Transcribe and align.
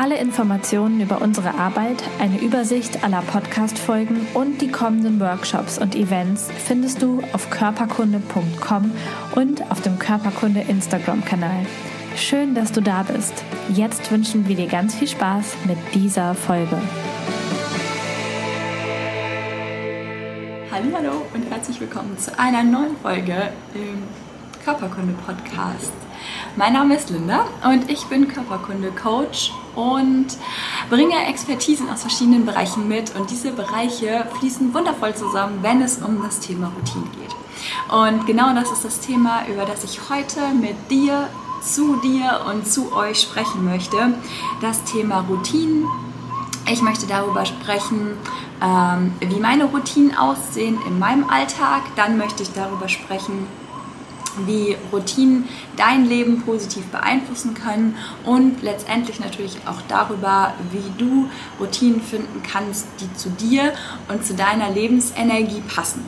Alle 0.00 0.16
Informationen 0.16 1.02
über 1.02 1.20
unsere 1.20 1.56
Arbeit, 1.56 2.02
eine 2.18 2.40
Übersicht 2.40 3.04
aller 3.04 3.20
Podcast-Folgen 3.20 4.26
und 4.32 4.62
die 4.62 4.70
kommenden 4.70 5.20
Workshops 5.20 5.76
und 5.76 5.94
Events 5.94 6.48
findest 6.66 7.02
du 7.02 7.22
auf 7.34 7.50
körperkunde.com 7.50 8.92
und 9.34 9.70
auf 9.70 9.82
dem 9.82 9.98
Körperkunde 9.98 10.60
Instagram-Kanal. 10.60 11.66
Schön, 12.16 12.54
dass 12.54 12.72
du 12.72 12.80
da 12.80 13.02
bist. 13.02 13.44
Jetzt 13.74 14.10
wünschen 14.10 14.48
wir 14.48 14.56
dir 14.56 14.68
ganz 14.68 14.94
viel 14.94 15.06
Spaß 15.06 15.56
mit 15.66 15.76
dieser 15.92 16.34
Folge. 16.34 16.80
Hallo 20.72 21.26
und 21.34 21.50
herzlich 21.50 21.78
willkommen 21.78 22.16
zu 22.16 22.38
einer 22.38 22.64
neuen 22.64 22.96
Folge 23.02 23.52
im 23.74 24.02
Körperkunde 24.64 25.12
Podcast. 25.26 25.92
Mein 26.56 26.72
Name 26.72 26.96
ist 26.96 27.10
Linda 27.10 27.44
und 27.64 27.90
ich 27.90 28.02
bin 28.06 28.28
Körperkunde 28.28 28.92
Coach 28.92 29.52
und 29.74 30.26
bringe 30.88 31.26
Expertisen 31.26 31.88
aus 31.88 32.02
verschiedenen 32.02 32.46
Bereichen 32.46 32.88
mit 32.88 33.14
und 33.16 33.30
diese 33.30 33.52
Bereiche 33.52 34.26
fließen 34.38 34.72
wundervoll 34.74 35.14
zusammen, 35.14 35.58
wenn 35.62 35.82
es 35.82 35.98
um 35.98 36.22
das 36.22 36.40
Thema 36.40 36.72
Routine 36.76 37.04
geht. 37.20 37.34
Und 37.92 38.26
genau 38.26 38.54
das 38.54 38.70
ist 38.70 38.84
das 38.84 39.00
Thema, 39.00 39.46
über 39.48 39.64
das 39.64 39.84
ich 39.84 40.00
heute 40.08 40.40
mit 40.60 40.90
dir, 40.90 41.28
zu 41.62 41.96
dir 41.96 42.40
und 42.48 42.66
zu 42.66 42.94
euch 42.94 43.20
sprechen 43.20 43.64
möchte. 43.64 44.14
Das 44.60 44.82
Thema 44.84 45.20
Routinen. 45.28 45.86
Ich 46.70 46.82
möchte 46.82 47.06
darüber 47.06 47.44
sprechen, 47.44 48.16
ähm, 48.62 49.12
wie 49.20 49.40
meine 49.40 49.64
Routinen 49.64 50.16
aussehen 50.16 50.78
in 50.86 50.98
meinem 50.98 51.28
Alltag. 51.28 51.82
Dann 51.96 52.16
möchte 52.16 52.42
ich 52.42 52.52
darüber 52.52 52.88
sprechen, 52.88 53.46
wie 54.46 54.76
Routinen 54.92 55.48
dein 55.76 56.06
Leben 56.06 56.42
positiv 56.42 56.84
beeinflussen 56.86 57.54
können 57.54 57.96
und 58.24 58.62
letztendlich 58.62 59.20
natürlich 59.20 59.56
auch 59.66 59.80
darüber, 59.88 60.54
wie 60.70 60.98
du 60.98 61.28
Routinen 61.58 62.00
finden 62.00 62.42
kannst, 62.42 62.86
die 63.00 63.12
zu 63.14 63.30
dir 63.30 63.72
und 64.08 64.24
zu 64.24 64.34
deiner 64.34 64.70
Lebensenergie 64.70 65.62
passen. 65.62 66.04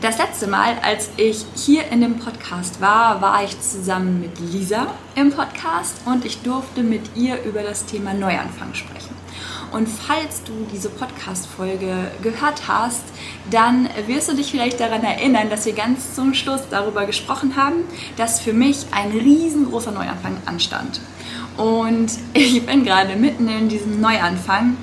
Das 0.00 0.16
letzte 0.16 0.46
Mal, 0.46 0.78
als 0.82 1.10
ich 1.18 1.44
hier 1.54 1.88
in 1.88 2.00
dem 2.00 2.18
Podcast 2.18 2.80
war, 2.80 3.20
war 3.20 3.44
ich 3.44 3.60
zusammen 3.60 4.20
mit 4.20 4.40
Lisa 4.40 4.86
im 5.14 5.30
Podcast 5.30 6.00
und 6.06 6.24
ich 6.24 6.40
durfte 6.40 6.82
mit 6.82 7.02
ihr 7.16 7.42
über 7.42 7.62
das 7.62 7.84
Thema 7.84 8.14
Neuanfang 8.14 8.72
sprechen. 8.72 9.19
Und 9.72 9.88
falls 9.88 10.42
du 10.42 10.52
diese 10.72 10.88
Podcast-Folge 10.88 12.10
gehört 12.22 12.66
hast, 12.66 13.04
dann 13.50 13.88
wirst 14.06 14.28
du 14.28 14.34
dich 14.34 14.50
vielleicht 14.50 14.80
daran 14.80 15.04
erinnern, 15.04 15.48
dass 15.48 15.64
wir 15.64 15.74
ganz 15.74 16.14
zum 16.14 16.34
Schluss 16.34 16.62
darüber 16.70 17.06
gesprochen 17.06 17.54
haben, 17.56 17.84
dass 18.16 18.40
für 18.40 18.52
mich 18.52 18.86
ein 18.90 19.12
riesengroßer 19.12 19.92
Neuanfang 19.92 20.36
anstand. 20.46 21.00
Und 21.56 22.10
ich 22.34 22.66
bin 22.66 22.84
gerade 22.84 23.14
mitten 23.16 23.48
in 23.48 23.68
diesem 23.68 24.00
Neuanfang 24.00 24.76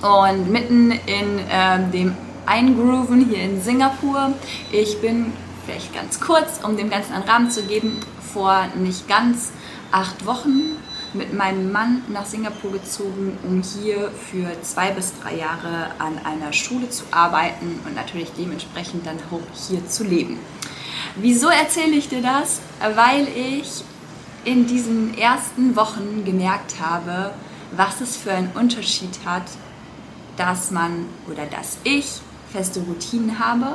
und 0.00 0.50
mitten 0.50 0.92
in 0.92 1.38
äh, 1.50 1.90
dem 1.92 2.16
Eingrooven 2.46 3.28
hier 3.28 3.42
in 3.42 3.60
Singapur. 3.60 4.32
Ich 4.72 5.00
bin 5.02 5.32
vielleicht 5.66 5.94
ganz 5.94 6.18
kurz, 6.18 6.60
um 6.62 6.78
dem 6.78 6.88
Ganzen 6.88 7.12
einen 7.12 7.24
Rahmen 7.24 7.50
zu 7.50 7.62
geben, 7.64 7.98
vor 8.32 8.68
nicht 8.74 9.06
ganz 9.06 9.52
acht 9.90 10.24
Wochen 10.24 10.76
mit 11.14 11.32
meinem 11.32 11.72
Mann 11.72 12.02
nach 12.08 12.26
Singapur 12.26 12.72
gezogen, 12.72 13.38
um 13.42 13.62
hier 13.62 14.10
für 14.30 14.60
zwei 14.62 14.90
bis 14.90 15.12
drei 15.20 15.36
Jahre 15.36 15.90
an 15.98 16.18
einer 16.24 16.52
Schule 16.52 16.90
zu 16.90 17.04
arbeiten 17.10 17.80
und 17.84 17.94
natürlich 17.94 18.30
dementsprechend 18.36 19.06
dann 19.06 19.18
auch 19.30 19.40
hier 19.68 19.86
zu 19.88 20.04
leben. 20.04 20.38
Wieso 21.16 21.48
erzähle 21.48 21.96
ich 21.96 22.08
dir 22.08 22.22
das? 22.22 22.60
Weil 22.94 23.26
ich 23.28 23.84
in 24.44 24.66
diesen 24.66 25.16
ersten 25.16 25.76
Wochen 25.76 26.24
gemerkt 26.24 26.76
habe, 26.80 27.32
was 27.72 28.00
es 28.00 28.16
für 28.16 28.32
einen 28.32 28.50
Unterschied 28.54 29.18
hat, 29.24 29.42
dass 30.36 30.70
man 30.70 31.06
oder 31.30 31.46
dass 31.46 31.78
ich 31.84 32.20
feste 32.52 32.80
Routinen 32.80 33.38
habe 33.38 33.74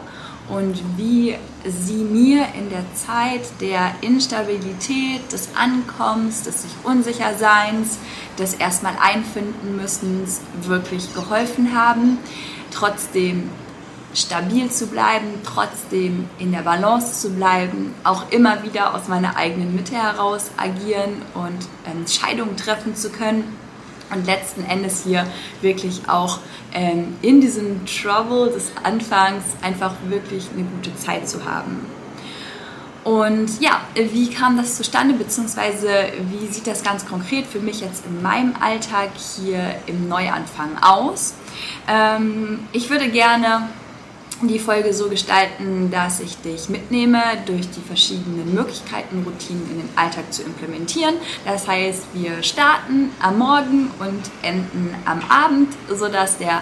und 0.50 0.82
wie 0.98 1.36
sie 1.66 2.04
mir 2.04 2.48
in 2.58 2.70
der 2.70 2.84
Zeit 2.94 3.42
der 3.62 3.96
Instabilität, 4.02 5.32
des 5.32 5.50
Ankommens, 5.56 6.44
des 6.44 6.64
sich 6.64 6.72
unsicher 6.84 7.36
Seins, 7.36 7.98
des 8.38 8.56
erstmal 8.56 8.94
einfinden 9.02 9.78
müssens 9.78 10.42
wirklich 10.62 11.14
geholfen 11.14 11.74
haben, 11.74 12.18
trotzdem 12.72 13.50
stabil 14.14 14.70
zu 14.70 14.88
bleiben, 14.88 15.28
trotzdem 15.44 16.30
in 16.38 16.52
der 16.52 16.62
Balance 16.62 17.20
zu 17.20 17.32
bleiben, 17.32 17.96
auch 18.04 18.30
immer 18.30 18.64
wieder 18.64 18.94
aus 18.94 19.08
meiner 19.08 19.38
eigenen 19.38 19.76
Mitte 19.76 19.96
heraus 19.96 20.52
agieren 20.58 21.22
und 21.34 21.68
Entscheidungen 21.90 22.56
treffen 22.58 22.96
zu 22.96 23.10
können 23.10 23.63
und 24.12 24.26
letzten 24.26 24.66
Endes 24.66 25.04
hier 25.04 25.26
wirklich 25.62 26.02
auch 26.08 26.40
ähm, 26.74 27.16
in 27.22 27.42
diesem 27.42 27.86
Trouble 27.86 28.52
des 28.52 28.72
Anfangs 28.84 29.44
einfach 29.62 29.94
wirklich 30.08 30.48
eine 30.54 30.64
gute 30.64 30.96
Zeit 30.96 31.28
zu 31.28 31.46
haben. 31.46 31.86
Und 33.04 33.60
ja, 33.60 33.82
wie 33.96 34.30
kam 34.30 34.56
das 34.56 34.78
zustande, 34.78 35.14
beziehungsweise 35.14 35.90
wie 36.30 36.48
sieht 36.48 36.68
das 36.68 36.84
ganz 36.84 37.06
konkret 37.06 37.46
für 37.46 37.60
mich 37.60 37.82
jetzt 37.82 38.06
in 38.06 38.22
meinem 38.22 38.54
Alltag 38.62 39.10
hier 39.36 39.76
im 39.88 40.08
Neuanfang 40.08 40.78
aus? 40.82 41.34
Ähm, 41.88 42.60
ich 42.72 42.90
würde 42.90 43.10
gerne 43.10 43.68
die 44.48 44.60
Folge 44.60 44.94
so 44.94 45.10
gestalten, 45.10 45.90
dass 45.92 46.20
ich 46.20 46.38
dich 46.38 46.70
mitnehme 46.70 47.22
durch 47.46 47.70
die 47.70 47.82
verschiedenen 47.82 48.54
Möglichkeiten, 48.54 49.24
Routinen 49.24 49.70
in 49.70 49.78
den 49.78 49.90
Alltag 49.96 50.32
zu 50.34 50.44
implementieren. 50.44 51.16
Das 51.46 51.68
heißt, 51.68 52.04
wir 52.14 52.42
starten 52.44 53.12
am 53.22 53.38
Morgen 53.38 53.92
und 54.00 54.22
enden 54.42 54.96
am 55.06 55.22
Abend, 55.30 55.74
sodass 55.90 56.38
der 56.38 56.62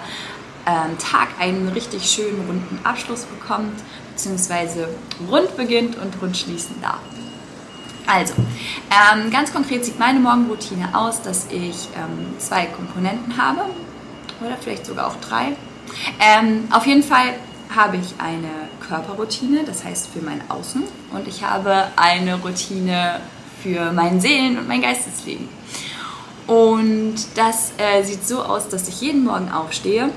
ähm, 0.66 0.98
Tag 1.00 1.30
einen 1.40 1.68
richtig 1.70 2.10
schönen 2.10 2.46
runden 2.48 2.80
Abschluss 2.84 3.24
bekommt, 3.24 3.82
beziehungsweise 4.12 4.90
rund 5.30 5.56
beginnt 5.58 5.98
und 5.98 6.22
rund 6.22 6.38
schließen 6.38 6.76
darf. 6.82 7.00
Also, 8.08 8.34
ähm, 8.36 9.32
ganz 9.32 9.54
konkret 9.54 9.86
sieht 9.86 10.00
meine 10.00 10.20
Morgenroutine 10.20 10.90
aus, 10.94 11.22
dass 11.22 11.48
ich 11.50 11.88
ähm, 11.96 12.38
zwei 12.40 12.66
Komponenten 12.66 13.38
habe 13.38 13.62
oder 14.42 14.58
vielleicht 14.60 14.86
sogar 14.86 15.08
auch 15.08 15.16
drei. 15.18 15.56
Ähm, 16.20 16.68
auf 16.72 16.86
jeden 16.86 17.04
Fall 17.04 17.36
habe 17.76 17.98
ich 17.98 18.14
eine 18.20 18.50
Körperroutine, 18.86 19.64
das 19.66 19.84
heißt 19.84 20.08
für 20.08 20.22
mein 20.22 20.42
Außen, 20.50 20.84
und 21.14 21.28
ich 21.28 21.44
habe 21.44 21.88
eine 21.96 22.36
Routine 22.36 23.20
für 23.62 23.92
mein 23.92 24.20
Seelen- 24.20 24.58
und 24.58 24.68
mein 24.68 24.82
Geistesleben. 24.82 25.48
Und 26.48 27.16
das 27.36 27.74
äh, 27.78 28.04
sieht 28.04 28.28
so 28.28 28.44
aus, 28.44 28.68
dass 28.68 28.88
ich 28.88 29.02
jeden 29.02 29.24
Morgen 29.24 29.52
aufstehe 29.52 30.10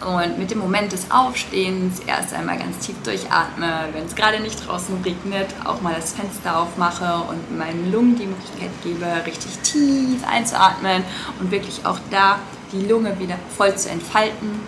und 0.00 0.38
mit 0.38 0.50
dem 0.50 0.58
Moment 0.58 0.92
des 0.92 1.10
Aufstehens 1.10 2.00
erst 2.06 2.32
einmal 2.32 2.58
ganz 2.58 2.78
tief 2.78 2.96
durchatme, 3.02 3.88
wenn 3.92 4.06
es 4.06 4.14
gerade 4.14 4.40
nicht 4.40 4.66
draußen 4.66 5.02
regnet, 5.04 5.48
auch 5.64 5.80
mal 5.80 5.94
das 5.94 6.12
Fenster 6.12 6.58
aufmache 6.58 7.24
und 7.28 7.58
meinen 7.58 7.90
Lungen 7.92 8.16
die 8.16 8.26
Möglichkeit 8.26 8.70
gebe, 8.82 9.06
richtig 9.26 9.58
tief 9.62 10.26
einzuatmen 10.26 11.02
und 11.40 11.50
wirklich 11.50 11.84
auch 11.84 11.98
da 12.10 12.38
die 12.72 12.86
Lunge 12.86 13.18
wieder 13.18 13.36
voll 13.56 13.74
zu 13.76 13.90
entfalten 13.90 14.60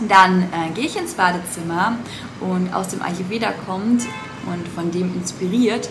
dann 0.00 0.42
äh, 0.42 0.70
gehe 0.74 0.86
ich 0.86 0.96
ins 0.96 1.14
Badezimmer 1.14 1.96
und 2.40 2.72
aus 2.72 2.88
dem 2.88 3.02
Ayurveda 3.02 3.52
kommt 3.66 4.02
und 4.46 4.68
von 4.74 4.90
dem 4.90 5.14
inspiriert, 5.14 5.88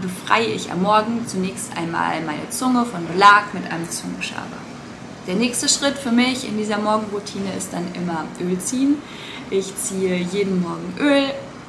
befreie 0.00 0.48
ich 0.48 0.70
am 0.70 0.82
Morgen 0.82 1.26
zunächst 1.26 1.76
einmal 1.76 2.20
meine 2.22 2.50
Zunge 2.50 2.84
von 2.84 3.06
Belag 3.06 3.54
mit 3.54 3.70
einem 3.70 3.88
Zungenschaber. 3.88 4.58
Der 5.26 5.36
nächste 5.36 5.68
Schritt 5.68 5.96
für 5.96 6.12
mich 6.12 6.46
in 6.46 6.58
dieser 6.58 6.78
Morgenroutine 6.78 7.52
ist 7.56 7.72
dann 7.72 7.86
immer 7.94 8.26
Öl 8.40 8.58
ziehen. 8.58 8.96
Ich 9.48 9.74
ziehe 9.76 10.16
jeden 10.16 10.60
Morgen 10.60 10.94
Öl 10.98 11.24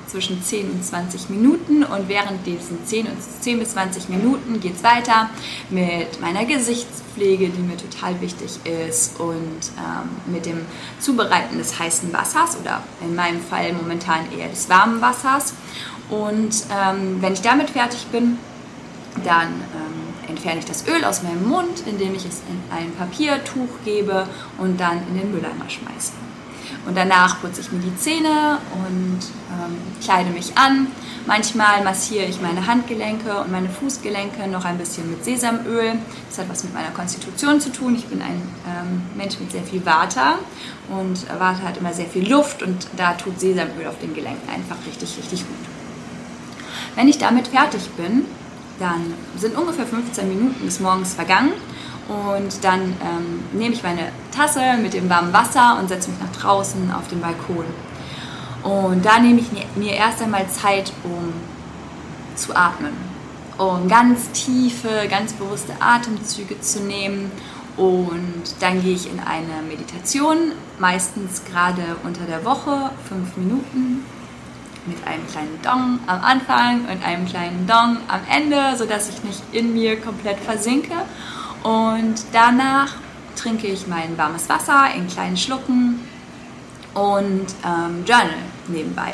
zwischen 0.07 0.41
10 0.41 0.71
und 0.71 0.83
20 0.83 1.29
Minuten 1.29 1.83
und 1.83 2.07
während 2.07 2.45
diesen 2.45 2.85
10, 2.85 3.07
und 3.07 3.17
10 3.41 3.59
bis 3.59 3.71
20 3.71 4.09
Minuten 4.09 4.59
geht 4.59 4.75
es 4.75 4.83
weiter 4.83 5.29
mit 5.69 6.19
meiner 6.21 6.45
Gesichtspflege, 6.45 7.49
die 7.49 7.61
mir 7.61 7.77
total 7.77 8.19
wichtig 8.21 8.59
ist 8.87 9.19
und 9.19 9.59
ähm, 9.77 10.33
mit 10.33 10.45
dem 10.45 10.61
Zubereiten 10.99 11.57
des 11.57 11.77
heißen 11.79 12.11
Wassers 12.13 12.57
oder 12.59 12.83
in 13.01 13.15
meinem 13.15 13.41
Fall 13.41 13.73
momentan 13.73 14.31
eher 14.37 14.49
des 14.49 14.69
warmen 14.69 15.01
Wassers. 15.01 15.53
Und 16.09 16.55
ähm, 16.71 17.17
wenn 17.21 17.33
ich 17.33 17.41
damit 17.41 17.71
fertig 17.71 18.05
bin, 18.07 18.37
dann 19.23 19.47
ähm, 19.47 20.29
entferne 20.29 20.59
ich 20.59 20.65
das 20.65 20.87
Öl 20.87 21.03
aus 21.03 21.23
meinem 21.23 21.47
Mund, 21.47 21.83
indem 21.85 22.15
ich 22.15 22.25
es 22.25 22.41
in 22.49 22.61
ein 22.75 22.91
Papiertuch 22.93 23.69
gebe 23.83 24.27
und 24.57 24.79
dann 24.79 24.99
in 25.07 25.19
den 25.19 25.31
Mülleimer 25.31 25.69
schmeiße. 25.69 26.11
Und 26.85 26.95
danach 26.95 27.41
putze 27.41 27.61
ich 27.61 27.71
mir 27.71 27.79
die 27.79 27.95
Zähne 27.97 28.59
und 28.73 29.19
ähm, 29.51 29.77
kleide 30.03 30.29
mich 30.29 30.57
an. 30.57 30.87
Manchmal 31.27 31.83
massiere 31.83 32.25
ich 32.25 32.39
meine 32.39 32.67
Handgelenke 32.67 33.39
und 33.39 33.51
meine 33.51 33.69
Fußgelenke 33.69 34.47
noch 34.47 34.63
ein 34.63 34.77
bisschen 34.77 35.09
mit 35.09 35.25
Sesamöl. 35.25 35.93
Das 36.29 36.39
hat 36.39 36.49
was 36.49 36.63
mit 36.63 36.73
meiner 36.73 36.91
Konstitution 36.91 37.59
zu 37.59 37.71
tun. 37.71 37.95
Ich 37.95 38.05
bin 38.05 38.21
ein 38.21 38.41
ähm, 38.67 39.01
Mensch 39.15 39.39
mit 39.39 39.51
sehr 39.51 39.63
viel 39.63 39.83
Vata 39.83 40.35
und 40.89 41.27
Vata 41.27 41.63
hat 41.63 41.77
immer 41.77 41.93
sehr 41.93 42.05
viel 42.05 42.29
Luft 42.29 42.61
und 42.61 42.87
da 42.95 43.13
tut 43.13 43.39
Sesamöl 43.39 43.87
auf 43.87 43.99
den 43.99 44.13
Gelenken 44.13 44.47
einfach 44.49 44.77
richtig, 44.85 45.17
richtig 45.17 45.39
gut. 45.39 45.57
Wenn 46.95 47.07
ich 47.07 47.17
damit 47.17 47.47
fertig 47.47 47.89
bin, 47.97 48.25
dann 48.79 49.13
sind 49.37 49.57
ungefähr 49.57 49.85
15 49.85 50.27
Minuten 50.27 50.65
bis 50.65 50.79
morgens 50.79 51.13
vergangen 51.13 51.53
und 52.07 52.63
dann 52.63 52.81
ähm, 52.81 53.43
nehme 53.53 53.73
ich 53.73 53.81
meine 53.81 54.11
Tasse 54.35 54.77
mit 54.81 54.93
dem 54.93 55.09
warmen 55.09 55.33
Wasser 55.33 55.77
und 55.79 55.87
setze 55.87 56.11
mich 56.11 56.19
nach 56.19 56.39
draußen 56.39 56.91
auf 56.91 57.07
den 57.07 57.21
Balkon. 57.21 57.65
Und 58.63 59.05
da 59.05 59.19
nehme 59.19 59.39
ich 59.39 59.47
mir 59.75 59.93
erst 59.93 60.21
einmal 60.21 60.47
Zeit, 60.49 60.91
um 61.03 61.33
zu 62.35 62.55
atmen. 62.55 62.93
Um 63.57 63.87
ganz 63.87 64.31
tiefe, 64.31 65.07
ganz 65.09 65.33
bewusste 65.33 65.73
Atemzüge 65.79 66.59
zu 66.59 66.81
nehmen. 66.81 67.31
Und 67.77 68.43
dann 68.59 68.81
gehe 68.81 68.95
ich 68.95 69.11
in 69.11 69.19
eine 69.19 69.61
Meditation, 69.67 70.51
meistens 70.79 71.43
gerade 71.45 71.83
unter 72.03 72.25
der 72.25 72.43
Woche, 72.45 72.91
fünf 73.07 73.35
Minuten, 73.37 74.05
mit 74.87 75.05
einem 75.07 75.25
kleinen 75.27 75.59
Dong 75.61 75.99
am 76.07 76.23
Anfang 76.23 76.81
und 76.85 77.03
einem 77.05 77.25
kleinen 77.25 77.67
Dong 77.67 77.97
am 78.07 78.21
Ende, 78.29 78.75
sodass 78.77 79.09
ich 79.09 79.23
nicht 79.23 79.41
in 79.51 79.73
mir 79.73 79.99
komplett 79.99 80.39
versinke. 80.39 80.93
Und 81.63 82.15
danach 82.31 82.93
trinke 83.35 83.67
ich 83.67 83.87
mein 83.87 84.17
warmes 84.17 84.47
Wasser 84.49 84.87
in 84.95 85.07
kleinen 85.07 85.37
Schlucken 85.37 85.99
und 86.93 87.47
ähm, 87.65 88.03
Journal 88.05 88.29
nebenbei. 88.67 89.13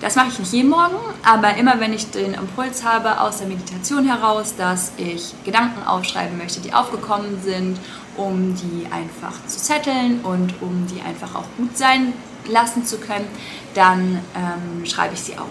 Das 0.00 0.16
mache 0.16 0.28
ich 0.28 0.38
nicht 0.38 0.52
jeden 0.52 0.70
Morgen, 0.70 0.96
aber 1.24 1.56
immer 1.56 1.80
wenn 1.80 1.92
ich 1.92 2.10
den 2.10 2.34
Impuls 2.34 2.84
habe 2.84 3.20
aus 3.20 3.38
der 3.38 3.46
Meditation 3.46 4.04
heraus, 4.04 4.54
dass 4.56 4.92
ich 4.96 5.32
Gedanken 5.44 5.86
aufschreiben 5.86 6.36
möchte, 6.36 6.60
die 6.60 6.74
aufgekommen 6.74 7.40
sind, 7.42 7.78
um 8.16 8.54
die 8.54 8.86
einfach 8.92 9.32
zu 9.46 9.58
setteln 9.58 10.20
und 10.22 10.54
um 10.60 10.86
die 10.88 11.00
einfach 11.00 11.34
auch 11.34 11.46
gut 11.56 11.76
sein 11.76 12.12
lassen 12.48 12.84
zu 12.84 12.98
können, 12.98 13.26
dann 13.74 14.20
ähm, 14.34 14.86
schreibe 14.86 15.14
ich 15.14 15.20
sie 15.20 15.36
auf. 15.38 15.48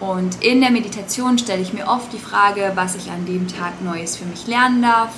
Und 0.00 0.44
in 0.44 0.60
der 0.60 0.70
Meditation 0.70 1.38
stelle 1.38 1.62
ich 1.62 1.72
mir 1.72 1.86
oft 1.86 2.12
die 2.12 2.18
Frage, 2.18 2.72
was 2.74 2.94
ich 2.96 3.10
an 3.10 3.24
dem 3.24 3.48
Tag 3.48 3.82
Neues 3.82 4.16
für 4.16 4.26
mich 4.26 4.46
lernen 4.46 4.82
darf, 4.82 5.10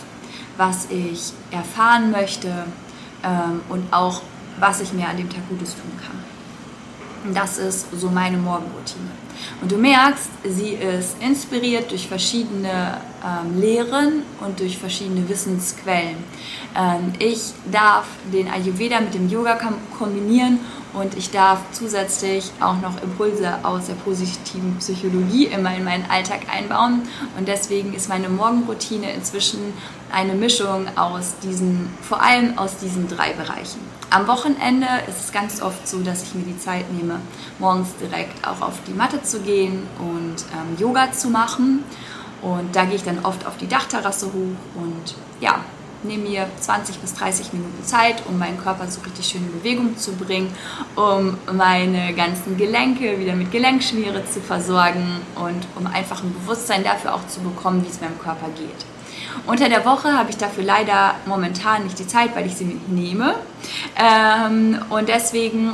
was 0.57 0.87
ich 0.91 1.33
erfahren 1.51 2.11
möchte 2.11 2.49
ähm, 3.25 3.61
und 3.69 3.93
auch, 3.93 4.23
was 4.61 4.81
ich 4.81 4.93
mir 4.93 5.09
an 5.09 5.17
dem 5.17 5.29
Tag 5.29 5.49
Gutes 5.49 5.73
tun 5.73 5.91
kann. 6.05 7.35
Das 7.35 7.59
ist 7.59 7.89
so 7.99 8.09
meine 8.09 8.37
Morgenroutine. 8.37 9.11
Und 9.61 9.73
du 9.73 9.77
merkst, 9.77 10.31
sie 10.45 10.71
ist 10.71 11.17
inspiriert 11.21 11.91
durch 11.91 12.07
verschiedene 12.07 13.01
ähm, 13.25 13.61
Lehren 13.61 14.23
und 14.45 14.61
durch 14.61 14.79
verschiedene 14.79 15.29
Wissensquellen. 15.29 16.17
Ähm, 16.77 17.13
ich 17.19 17.53
darf 17.71 18.07
den 18.33 18.49
Ayurveda 18.49 19.01
mit 19.01 19.15
dem 19.15 19.29
Yoga 19.29 19.59
kombinieren 19.99 20.61
und 20.95 21.17
ich 21.17 21.31
darf 21.31 21.61
zusätzlich 21.73 22.51
auch 22.61 22.81
noch 22.81 23.03
Impulse 23.03 23.59
aus 23.63 23.87
der 23.87 23.95
positiven 23.95 24.77
Psychologie 24.79 25.47
immer 25.47 25.75
in 25.77 25.85
meinen 25.85 26.09
Alltag 26.11 26.41
einbauen. 26.51 27.03
Und 27.37 27.47
deswegen 27.47 27.95
ist 27.95 28.09
meine 28.09 28.29
Morgenroutine 28.29 29.13
inzwischen 29.13 29.75
eine 30.11 30.35
Mischung 30.35 30.87
aus 30.97 31.35
diesen, 31.43 31.91
vor 32.01 32.23
allem 32.23 32.57
aus 32.57 32.79
diesen 32.79 33.07
drei 33.09 33.33
Bereichen. 33.33 33.81
Am 34.11 34.27
Wochenende 34.27 34.87
ist 35.07 35.27
es 35.27 35.33
ganz 35.33 35.61
oft 35.61 35.87
so, 35.87 35.99
dass 35.99 36.23
ich 36.23 36.35
mir 36.35 36.45
die 36.45 36.59
Zeit 36.59 36.91
nehme, 36.93 37.21
morgens 37.59 37.89
direkt 38.01 38.47
auch 38.47 38.63
auf 38.63 38.79
die 38.87 38.95
Matte 38.95 39.23
zu 39.23 39.28
gehen 39.41 39.87
und 39.99 40.37
ähm, 40.53 40.77
Yoga 40.79 41.13
zu 41.13 41.29
machen. 41.29 41.85
Und 42.43 42.75
da 42.75 42.85
gehe 42.85 42.97
ich 42.97 43.03
dann 43.03 43.25
oft 43.25 43.47
auf 43.47 43.57
die 43.57 43.67
Dachterrasse 43.67 44.27
hoch 44.27 44.81
und 44.81 45.15
ja, 45.41 45.61
nehme 46.03 46.29
mir 46.29 46.49
20 46.61 46.99
bis 46.99 47.15
30 47.15 47.53
Minuten 47.53 47.85
Zeit, 47.85 48.23
um 48.29 48.39
meinen 48.39 48.59
Körper 48.59 48.87
so 48.87 49.01
richtig 49.01 49.27
schön 49.27 49.43
in 49.43 49.53
Bewegung 49.59 49.97
zu 49.97 50.13
bringen, 50.13 50.55
um 50.95 51.37
meine 51.53 52.15
ganzen 52.15 52.57
Gelenke 52.57 53.19
wieder 53.19 53.35
mit 53.35 53.51
Gelenkschmiere 53.51 54.25
zu 54.31 54.41
versorgen 54.41 55.21
und 55.35 55.67
um 55.77 55.87
einfach 55.87 56.23
ein 56.23 56.33
Bewusstsein 56.33 56.85
dafür 56.85 57.15
auch 57.15 57.27
zu 57.27 57.41
bekommen, 57.41 57.85
wie 57.85 57.91
es 57.91 58.01
meinem 58.01 58.19
Körper 58.19 58.47
geht. 58.57 58.87
Unter 59.47 59.69
der 59.69 59.85
Woche 59.85 60.13
habe 60.13 60.31
ich 60.31 60.37
dafür 60.37 60.65
leider 60.65 61.15
momentan 61.27 61.85
nicht 61.85 61.99
die 61.99 62.07
Zeit, 62.07 62.35
weil 62.37 62.47
ich 62.47 62.55
sie 62.55 62.65
mitnehme. 62.65 63.35
Ähm, 63.97 64.79
und 64.91 65.09
deswegen 65.09 65.73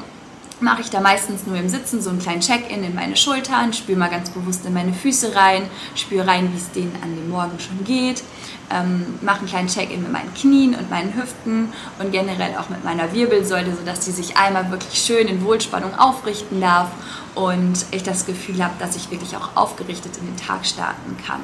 mache 0.61 0.83
ich 0.83 0.91
da 0.91 1.01
meistens 1.01 1.47
nur 1.47 1.57
im 1.57 1.69
Sitzen 1.69 2.01
so 2.01 2.11
einen 2.11 2.21
kleinen 2.21 2.41
Check-in 2.41 2.85
in 2.85 2.95
meine 2.95 3.17
Schultern, 3.17 3.73
spüre 3.73 3.99
mal 3.99 4.11
ganz 4.11 4.31
bewusst 4.31 4.65
in 4.65 4.73
meine 4.73 4.93
Füße 4.93 5.35
rein, 5.35 5.69
spüre 5.95 6.27
rein, 6.27 6.53
wie 6.53 6.57
es 6.57 6.71
denen 6.73 6.97
an 7.03 7.15
dem 7.15 7.29
Morgen 7.31 7.59
schon 7.59 7.85
geht 7.85 8.23
ähm, 8.71 9.19
mache 9.21 9.41
einen 9.41 9.49
kleinen 9.49 9.69
Check-in 9.69 10.03
mit 10.03 10.13
meinen 10.13 10.33
Knien 10.35 10.75
und 10.75 10.91
meinen 10.91 11.15
Hüften 11.15 11.73
und 11.99 12.13
generell 12.13 12.57
auch 12.57 12.69
mit 12.69 12.85
meiner 12.85 13.13
Wirbelsäule, 13.13 13.75
sodass 13.75 14.05
sie 14.05 14.13
sich 14.13 14.37
einmal 14.37 14.71
wirklich 14.71 14.99
schön 14.99 15.29
in 15.29 15.45
Wohlspannung 15.45 15.95
aufrichten 15.99 16.61
darf 16.61 16.89
und 17.35 17.85
ich 17.91 18.03
das 18.03 18.27
Gefühl 18.27 18.63
habe, 18.63 18.75
dass 18.79 18.97
ich 18.97 19.11
wirklich 19.11 19.37
auch 19.37 19.57
aufgerichtet 19.57 20.17
in 20.19 20.27
den 20.27 20.37
Tag 20.37 20.67
starten 20.67 21.17
kann. 21.27 21.41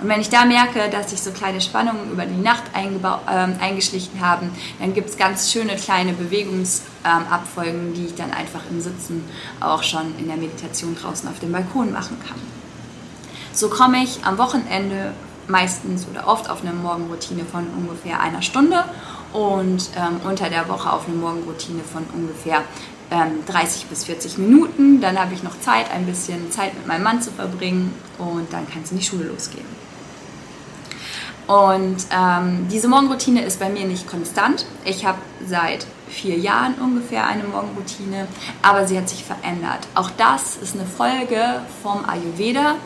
Und 0.00 0.08
wenn 0.08 0.20
ich 0.20 0.28
da 0.28 0.44
merke, 0.44 0.88
dass 0.90 1.10
sich 1.10 1.20
so 1.20 1.30
kleine 1.30 1.60
Spannungen 1.60 2.10
über 2.10 2.24
die 2.24 2.40
Nacht 2.40 2.64
äh, 2.74 3.62
eingeschlichen 3.62 4.20
haben, 4.20 4.50
dann 4.80 4.94
gibt 4.94 5.10
es 5.10 5.16
ganz 5.16 5.52
schöne 5.52 5.76
kleine 5.76 6.12
Bewegungsabfolgen, 6.12 7.88
ähm, 7.88 7.94
die 7.94 8.06
ich 8.06 8.14
dann 8.14 8.32
einfach 8.32 8.60
im 8.70 8.80
Sitzen 8.80 9.24
auch 9.60 9.82
schon 9.82 10.18
in 10.18 10.28
der 10.28 10.36
Meditation 10.36 10.96
draußen 10.96 11.28
auf 11.28 11.38
dem 11.40 11.52
Balkon 11.52 11.92
machen 11.92 12.18
kann. 12.26 12.40
So 13.52 13.68
komme 13.68 14.02
ich 14.02 14.24
am 14.24 14.38
Wochenende 14.38 15.12
meistens 15.48 16.06
oder 16.10 16.26
oft 16.26 16.48
auf 16.48 16.62
eine 16.62 16.72
Morgenroutine 16.72 17.44
von 17.44 17.66
ungefähr 17.76 18.20
einer 18.20 18.42
Stunde 18.42 18.84
und 19.32 19.90
ähm, 19.96 20.20
unter 20.24 20.48
der 20.48 20.68
Woche 20.68 20.92
auf 20.92 21.06
eine 21.06 21.16
Morgenroutine 21.16 21.82
von 21.82 22.04
ungefähr 22.14 22.62
ähm, 23.10 23.44
30 23.46 23.86
bis 23.86 24.04
40 24.04 24.38
Minuten. 24.38 25.00
Dann 25.00 25.18
habe 25.18 25.34
ich 25.34 25.42
noch 25.42 25.58
Zeit, 25.60 25.90
ein 25.90 26.06
bisschen 26.06 26.50
Zeit 26.50 26.74
mit 26.74 26.86
meinem 26.86 27.02
Mann 27.02 27.20
zu 27.20 27.30
verbringen 27.30 27.92
und 28.18 28.52
dann 28.52 28.68
kann 28.68 28.82
es 28.82 28.92
in 28.92 28.98
die 28.98 29.04
Schule 29.04 29.24
losgehen. 29.24 29.81
Und 31.46 31.96
ähm, 32.16 32.68
diese 32.70 32.88
Morgenroutine 32.88 33.42
ist 33.42 33.58
bei 33.58 33.68
mir 33.68 33.84
nicht 33.84 34.08
konstant. 34.08 34.64
Ich 34.84 35.04
habe 35.04 35.18
seit 35.46 35.86
vier 36.08 36.36
Jahren 36.38 36.74
ungefähr 36.74 37.26
eine 37.26 37.44
Morgenroutine, 37.44 38.28
aber 38.62 38.86
sie 38.86 38.96
hat 38.96 39.08
sich 39.08 39.24
verändert. 39.24 39.80
Auch 39.94 40.10
das 40.10 40.56
ist 40.56 40.74
eine 40.74 40.86
Folge 40.86 41.62
vom 41.82 42.04
Ayurveda 42.08 42.76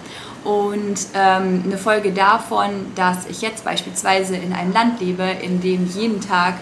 und 0.45 0.97
ähm, 1.15 1.65
eine 1.65 1.77
Folge 1.77 2.13
davon, 2.13 2.71
dass 2.95 3.27
ich 3.27 3.43
jetzt 3.43 3.65
beispielsweise 3.65 4.37
in 4.37 4.53
einem 4.53 4.73
Land 4.73 5.01
lebe, 5.01 5.25
in 5.25 5.61
dem 5.61 5.87
jeden 5.89 6.21
Tag 6.21 6.55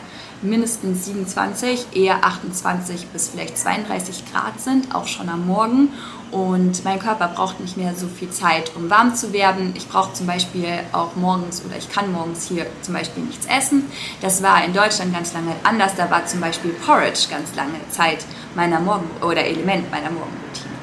mindestens 0.44 1.06
27, 1.06 1.96
eher 1.96 2.24
28 2.24 3.08
bis 3.08 3.30
vielleicht 3.30 3.58
32 3.58 4.24
Grad 4.30 4.60
sind, 4.60 4.94
auch 4.94 5.06
schon 5.06 5.28
am 5.28 5.46
Morgen. 5.46 5.88
Und 6.30 6.84
mein 6.84 6.98
Körper 6.98 7.28
braucht 7.28 7.60
nicht 7.60 7.76
mehr 7.76 7.94
so 7.94 8.08
viel 8.08 8.30
Zeit, 8.30 8.72
um 8.74 8.90
warm 8.90 9.14
zu 9.14 9.32
werden. 9.32 9.72
Ich 9.76 9.88
brauche 9.88 10.12
zum 10.14 10.26
Beispiel 10.26 10.80
auch 10.92 11.14
morgens 11.16 11.64
oder 11.64 11.76
ich 11.76 11.88
kann 11.90 12.12
morgens 12.12 12.48
hier 12.48 12.66
zum 12.82 12.94
Beispiel 12.94 13.22
nichts 13.22 13.46
essen. 13.46 13.84
Das 14.20 14.42
war 14.42 14.64
in 14.64 14.72
Deutschland 14.72 15.14
ganz 15.14 15.32
lange 15.32 15.54
anders. 15.62 15.92
Da 15.96 16.10
war 16.10 16.26
zum 16.26 16.40
Beispiel 16.40 16.72
Porridge 16.72 17.26
ganz 17.30 17.54
lange 17.54 17.78
Zeit 17.90 18.24
meiner 18.54 18.80
Morgen 18.80 19.08
oder 19.22 19.44
Element 19.44 19.90
meiner 19.90 20.10
Morgenroutine. 20.10 20.74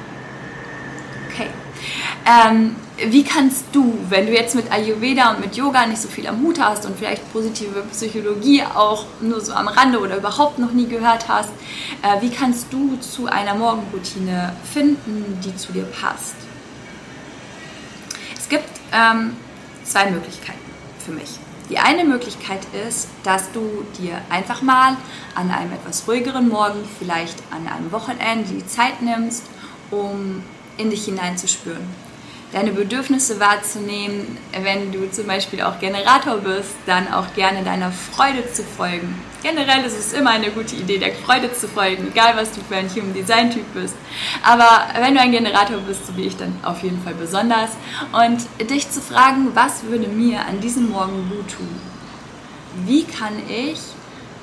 Okay. 1.30 1.48
Ähm, 2.24 2.76
wie 3.10 3.24
kannst 3.24 3.64
du, 3.72 3.98
wenn 4.08 4.26
du 4.26 4.32
jetzt 4.32 4.54
mit 4.54 4.70
Ayurveda 4.70 5.32
und 5.32 5.40
mit 5.40 5.56
Yoga 5.56 5.86
nicht 5.86 6.00
so 6.00 6.08
viel 6.08 6.26
am 6.26 6.40
Hut 6.42 6.60
hast 6.60 6.86
und 6.86 6.96
vielleicht 6.96 7.32
positive 7.32 7.82
Psychologie 7.90 8.62
auch 8.62 9.06
nur 9.20 9.40
so 9.40 9.52
am 9.52 9.68
Rande 9.68 9.98
oder 9.98 10.16
überhaupt 10.16 10.58
noch 10.58 10.72
nie 10.72 10.86
gehört 10.86 11.28
hast, 11.28 11.50
äh, 12.02 12.20
wie 12.20 12.30
kannst 12.30 12.72
du 12.72 12.96
zu 13.00 13.26
einer 13.26 13.54
Morgenroutine 13.54 14.54
finden, 14.72 15.38
die 15.44 15.56
zu 15.56 15.72
dir 15.72 15.84
passt? 15.84 16.34
Es 18.36 18.48
gibt 18.48 18.68
ähm, 18.92 19.36
zwei 19.84 20.10
Möglichkeiten 20.10 20.58
für 21.04 21.12
mich. 21.12 21.38
Die 21.70 21.78
eine 21.78 22.04
Möglichkeit 22.04 22.60
ist, 22.86 23.08
dass 23.22 23.50
du 23.52 23.84
dir 23.98 24.20
einfach 24.28 24.62
mal 24.62 24.96
an 25.34 25.50
einem 25.50 25.72
etwas 25.72 26.06
ruhigeren 26.06 26.48
Morgen, 26.48 26.80
vielleicht 26.98 27.38
an 27.50 27.66
einem 27.66 27.90
Wochenende, 27.92 28.50
die 28.52 28.66
Zeit 28.66 29.00
nimmst, 29.00 29.44
um 29.90 30.42
in 30.76 30.90
dich 30.90 31.04
hineinzuspüren 31.04 32.11
deine 32.52 32.72
Bedürfnisse 32.72 33.40
wahrzunehmen. 33.40 34.36
Wenn 34.62 34.92
du 34.92 35.10
zum 35.10 35.26
Beispiel 35.26 35.62
auch 35.62 35.80
Generator 35.80 36.36
bist, 36.36 36.74
dann 36.86 37.12
auch 37.12 37.32
gerne 37.34 37.64
deiner 37.64 37.90
Freude 37.90 38.50
zu 38.52 38.62
folgen. 38.62 39.18
Generell 39.42 39.84
ist 39.84 39.98
es 39.98 40.12
immer 40.12 40.30
eine 40.30 40.50
gute 40.50 40.76
Idee, 40.76 40.98
der 40.98 41.14
Freude 41.14 41.52
zu 41.52 41.66
folgen, 41.66 42.08
egal 42.12 42.36
was 42.36 42.52
du 42.52 42.60
für 42.60 42.76
ein 42.76 42.88
Human 42.90 43.12
Design 43.12 43.50
Typ 43.50 43.64
bist. 43.74 43.96
Aber 44.44 44.86
wenn 45.00 45.14
du 45.14 45.20
ein 45.20 45.32
Generator 45.32 45.78
bist, 45.78 46.06
so 46.06 46.16
wie 46.16 46.26
ich, 46.26 46.36
dann 46.36 46.54
auf 46.62 46.82
jeden 46.82 47.02
Fall 47.02 47.14
besonders. 47.14 47.70
Und 48.12 48.46
dich 48.70 48.88
zu 48.90 49.00
fragen, 49.00 49.48
was 49.54 49.84
würde 49.84 50.06
mir 50.06 50.46
an 50.46 50.60
diesem 50.60 50.90
Morgen 50.90 51.28
gut 51.30 51.50
tun? 51.56 51.80
Wie 52.86 53.04
kann 53.04 53.34
ich 53.48 53.80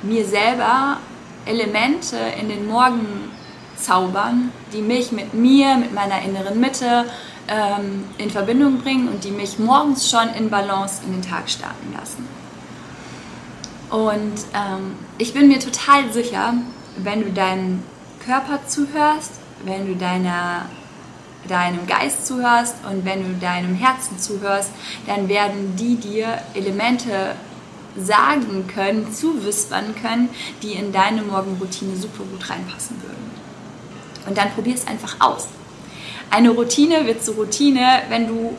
mir 0.01 0.25
selber 0.25 0.98
Elemente 1.46 2.18
in 2.39 2.50
den 2.50 2.68
Morgen 2.68 3.32
zaubern, 3.78 4.51
die 4.74 4.82
mich 4.82 5.12
mit 5.12 5.34
mir, 5.34 5.78
mit 5.78 5.94
meiner 5.94 6.22
inneren 6.22 6.60
Mitte 6.60 7.06
ähm, 7.50 8.06
in 8.18 8.29
Verbindung 8.29 8.79
bringen 8.79 9.10
und 9.10 9.24
die 9.24 9.32
mich 9.32 9.60
morgens 9.60 10.10
schon 10.10 10.29
in 10.38 10.50
Balance 10.50 11.01
in 11.06 11.13
den 11.13 11.22
Tag 11.22 11.50
starten 11.50 11.94
lassen. 11.98 12.27
Und 13.89 14.39
ähm, 14.53 14.96
ich 15.18 15.34
bin 15.34 15.48
mir 15.48 15.60
total 15.60 16.12
sicher, 16.13 16.53
wenn 16.98 17.24
du 17.24 17.32
deinem 17.32 17.84
Körper 18.24 18.60
zuhörst, 18.68 19.34
wenn 19.63 19.88
du 19.88 19.96
deiner, 19.96 20.65
deinem 21.48 21.88
Geist 21.88 22.27
zuhörst 22.27 22.75
und 22.89 23.03
wenn 23.03 23.24
du 23.24 23.39
deinem 23.39 23.74
Herzen 23.75 24.20
zuhörst, 24.20 24.72
dann 25.08 25.27
werden 25.27 25.75
die 25.75 25.96
dir 25.96 26.38
Elemente 26.53 27.36
sagen 27.98 28.68
können, 28.68 29.12
zuwispern 29.12 29.96
können, 30.00 30.29
die 30.62 30.74
in 30.74 30.91
deine 30.91 31.24
Morgenroutine 31.24 31.96
super 31.96 32.24
gut 32.24 32.48
reinpassen 32.48 33.01
würden. 33.01 33.32
Und 34.27 34.38
dann 34.38 34.51
probier 34.51 34.75
es 34.75 34.86
einfach 34.86 35.15
aus. 35.20 35.48
Eine 36.32 36.52
Routine 36.52 37.06
wird 37.06 37.24
zur 37.24 37.36
Routine, 37.36 38.04
wenn 38.10 38.28
du 38.28 38.56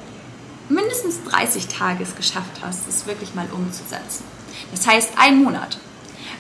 mindestens 0.69 1.23
30 1.25 1.69
Tage 1.69 2.03
es 2.03 2.17
geschafft 2.17 2.61
hast, 2.62 2.89
es 2.89 3.07
wirklich 3.07 3.35
mal 3.35 3.47
umzusetzen. 3.53 4.25
Das 4.73 4.87
heißt, 4.87 5.12
ein 5.17 5.43
Monat. 5.43 5.79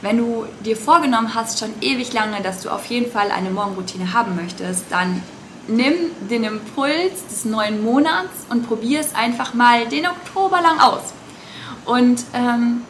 Wenn 0.02 0.16
du 0.16 0.46
dir 0.64 0.76
vorgenommen 0.76 1.34
hast, 1.34 1.58
schon 1.58 1.70
ewig 1.80 2.12
lange, 2.12 2.40
dass 2.42 2.62
du 2.62 2.70
auf 2.70 2.86
jeden 2.86 3.10
Fall 3.10 3.30
eine 3.30 3.50
Morgenroutine 3.50 4.12
haben 4.12 4.34
möchtest, 4.34 4.84
dann 4.90 5.22
nimm 5.68 5.94
den 6.30 6.44
Impuls 6.44 7.26
des 7.28 7.44
neuen 7.44 7.84
Monats 7.84 8.46
und 8.48 8.66
probier 8.66 9.00
es 9.00 9.14
einfach 9.14 9.54
mal 9.54 9.86
den 9.86 10.06
Oktober 10.06 10.60
lang 10.60 10.80
aus. 10.80 11.12
Und 11.84 12.24
ähm, 12.34 12.82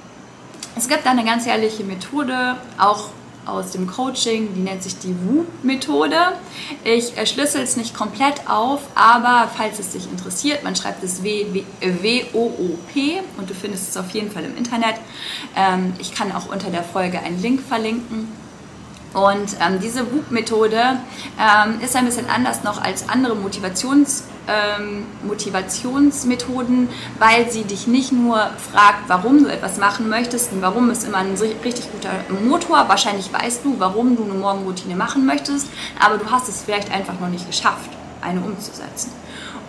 es 0.77 0.89
gibt 0.89 1.05
da 1.05 1.11
eine 1.11 1.25
ganz 1.25 1.47
ehrliche 1.47 1.85
Methode, 1.85 2.57
auch 2.79 3.11
aus 3.50 3.73
dem 3.73 3.87
Coaching, 3.87 4.54
die 4.54 4.61
nennt 4.61 4.83
sich 4.83 4.99
die 4.99 5.14
WOOP-Methode. 5.26 6.16
Ich 6.85 7.12
schlüssel 7.28 7.62
es 7.62 7.76
nicht 7.76 7.95
komplett 7.95 8.49
auf, 8.49 8.80
aber 8.95 9.50
falls 9.57 9.78
es 9.78 9.92
dich 9.92 10.11
interessiert, 10.11 10.62
man 10.64 10.76
schreibt 10.76 11.02
es 11.02 11.23
W-O-O-P 11.23 11.62
und 13.37 13.50
du 13.50 13.54
findest 13.54 13.90
es 13.90 13.97
auf 13.97 14.11
jeden 14.11 14.30
Fall 14.30 14.45
im 14.45 14.57
Internet. 14.57 14.97
Ähm, 15.57 15.95
ich 15.99 16.14
kann 16.14 16.33
auch 16.33 16.50
unter 16.50 16.71
der 16.71 16.85
Folge 16.85 17.21
einen 17.21 17.40
Link 17.40 17.61
verlinken. 17.61 18.28
Und 19.12 19.57
ähm, 19.61 19.80
diese 19.83 20.12
WOOP-Methode 20.12 21.00
ähm, 21.38 21.80
ist 21.80 21.97
ein 21.97 22.04
bisschen 22.04 22.30
anders 22.30 22.62
noch 22.62 22.80
als 22.80 23.09
andere 23.09 23.35
Motivations- 23.35 24.23
ähm, 24.50 25.07
Motivationsmethoden, 25.23 26.88
weil 27.19 27.50
sie 27.50 27.64
dich 27.64 27.87
nicht 27.87 28.12
nur 28.12 28.50
fragt, 28.73 29.09
warum 29.09 29.45
du 29.45 29.50
etwas 29.50 29.78
machen 29.78 30.09
möchtest 30.09 30.52
und 30.52 30.62
warum 30.62 30.90
ist 30.90 31.04
immer 31.04 31.19
ein 31.19 31.35
richtig 31.64 31.90
guter 31.92 32.11
Motor. 32.45 32.88
Wahrscheinlich 32.88 33.33
weißt 33.33 33.64
du, 33.64 33.76
warum 33.78 34.16
du 34.16 34.25
eine 34.25 34.35
Morgenroutine 34.35 34.97
machen 34.97 35.26
möchtest, 35.26 35.69
aber 35.99 36.19
du 36.19 36.30
hast 36.30 36.49
es 36.49 36.62
vielleicht 36.62 36.90
einfach 36.90 37.19
noch 37.21 37.28
nicht 37.28 37.47
geschafft, 37.47 37.90
eine 38.21 38.40
umzusetzen. 38.40 39.12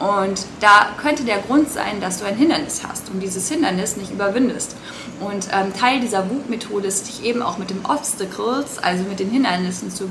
Und 0.01 0.47
da 0.61 0.87
könnte 0.99 1.23
der 1.23 1.37
Grund 1.37 1.71
sein, 1.71 2.01
dass 2.01 2.19
du 2.19 2.25
ein 2.25 2.35
Hindernis 2.35 2.81
hast 2.87 3.09
und 3.11 3.19
dieses 3.19 3.47
Hindernis 3.49 3.97
nicht 3.97 4.11
überwindest. 4.11 4.75
Und 5.19 5.47
ähm, 5.53 5.73
Teil 5.79 5.99
dieser 5.99 6.27
WUP-Methode 6.27 6.87
ist, 6.87 7.07
dich 7.07 7.23
eben 7.23 7.43
auch 7.43 7.59
mit 7.59 7.69
den 7.69 7.85
Obstacles, 7.85 8.79
also 8.81 9.03
mit 9.03 9.19
den 9.19 9.29
Hindernissen 9.29 9.91
zu, 9.91 10.05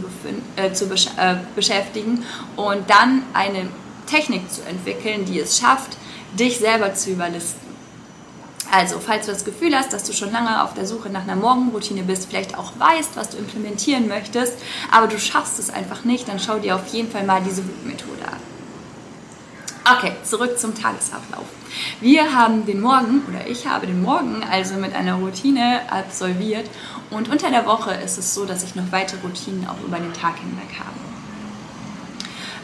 äh, 0.54 0.72
zu 0.72 0.86
besch 0.86 1.08
äh, 1.16 1.34
beschäftigen 1.56 2.24
und 2.54 2.88
dann 2.88 3.24
eine 3.34 3.66
Technik 4.10 4.50
zu 4.50 4.62
entwickeln, 4.62 5.24
die 5.24 5.38
es 5.38 5.58
schafft, 5.58 5.96
dich 6.38 6.58
selber 6.58 6.94
zu 6.94 7.10
überlisten. 7.10 7.70
Also, 8.72 9.00
falls 9.00 9.26
du 9.26 9.32
das 9.32 9.44
Gefühl 9.44 9.74
hast, 9.74 9.92
dass 9.92 10.04
du 10.04 10.12
schon 10.12 10.30
lange 10.30 10.62
auf 10.62 10.74
der 10.74 10.86
Suche 10.86 11.10
nach 11.10 11.22
einer 11.22 11.34
Morgenroutine 11.34 12.04
bist, 12.04 12.28
vielleicht 12.28 12.56
auch 12.56 12.72
weißt, 12.78 13.16
was 13.16 13.30
du 13.30 13.36
implementieren 13.36 14.06
möchtest, 14.06 14.54
aber 14.92 15.08
du 15.08 15.18
schaffst 15.18 15.58
es 15.58 15.70
einfach 15.70 16.04
nicht, 16.04 16.28
dann 16.28 16.38
schau 16.38 16.58
dir 16.58 16.76
auf 16.76 16.86
jeden 16.88 17.10
Fall 17.10 17.24
mal 17.24 17.42
diese 17.42 17.62
Methode 17.84 18.24
an. 18.30 19.96
Okay, 19.96 20.12
zurück 20.22 20.56
zum 20.56 20.80
Tagesablauf. 20.80 21.46
Wir 22.00 22.32
haben 22.32 22.64
den 22.64 22.80
Morgen, 22.80 23.22
oder 23.28 23.48
ich 23.48 23.66
habe 23.66 23.88
den 23.88 24.02
Morgen 24.02 24.44
also 24.48 24.74
mit 24.74 24.94
einer 24.94 25.14
Routine 25.14 25.80
absolviert 25.90 26.70
und 27.10 27.28
unter 27.28 27.50
der 27.50 27.66
Woche 27.66 27.92
ist 27.94 28.18
es 28.18 28.34
so, 28.34 28.44
dass 28.44 28.62
ich 28.62 28.76
noch 28.76 28.92
weitere 28.92 29.20
Routinen 29.20 29.66
auch 29.66 29.80
über 29.84 29.98
den 29.98 30.12
Tag 30.12 30.38
hinweg 30.38 30.78
habe. 30.78 31.09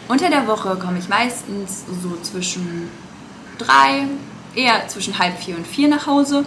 Unter 0.09 0.31
der 0.31 0.47
Woche 0.47 0.77
komme 0.77 0.99
ich 0.99 1.09
meistens 1.09 1.85
so 2.03 2.17
zwischen 2.23 2.89
drei, 3.59 4.05
eher 4.55 4.87
zwischen 4.89 5.19
halb 5.19 5.39
vier 5.39 5.57
und 5.57 5.67
vier 5.67 5.89
nach 5.89 6.07
Hause 6.07 6.47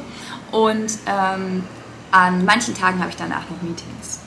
und 0.52 0.92
ähm, 1.06 1.64
an 2.12 2.46
manchen 2.46 2.74
Tagen 2.74 3.00
habe 3.00 3.10
ich 3.10 3.18
danach 3.18 3.50
noch 3.50 3.62
Meetings. 3.62 4.20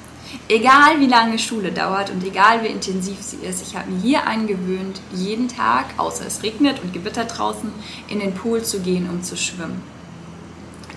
Egal 0.49 1.01
wie 1.01 1.07
lange 1.07 1.39
Schule 1.39 1.73
dauert 1.73 2.11
und 2.11 2.25
egal 2.25 2.63
wie 2.63 2.69
intensiv 2.69 3.21
sie 3.21 3.39
ist, 3.39 3.67
ich 3.67 3.77
habe 3.77 3.91
mir 3.91 4.01
hier 4.01 4.27
angewöhnt, 4.27 5.01
jeden 5.13 5.49
Tag, 5.49 5.87
außer 5.97 6.27
es 6.27 6.43
regnet 6.43 6.83
und 6.83 6.93
gewittert 6.93 7.39
draußen, 7.39 7.73
in 8.09 8.21
den 8.21 8.35
Pool 8.35 8.63
zu 8.63 8.81
gehen, 8.81 9.09
um 9.09 9.23
zu 9.23 9.37
schwimmen. 9.37 9.83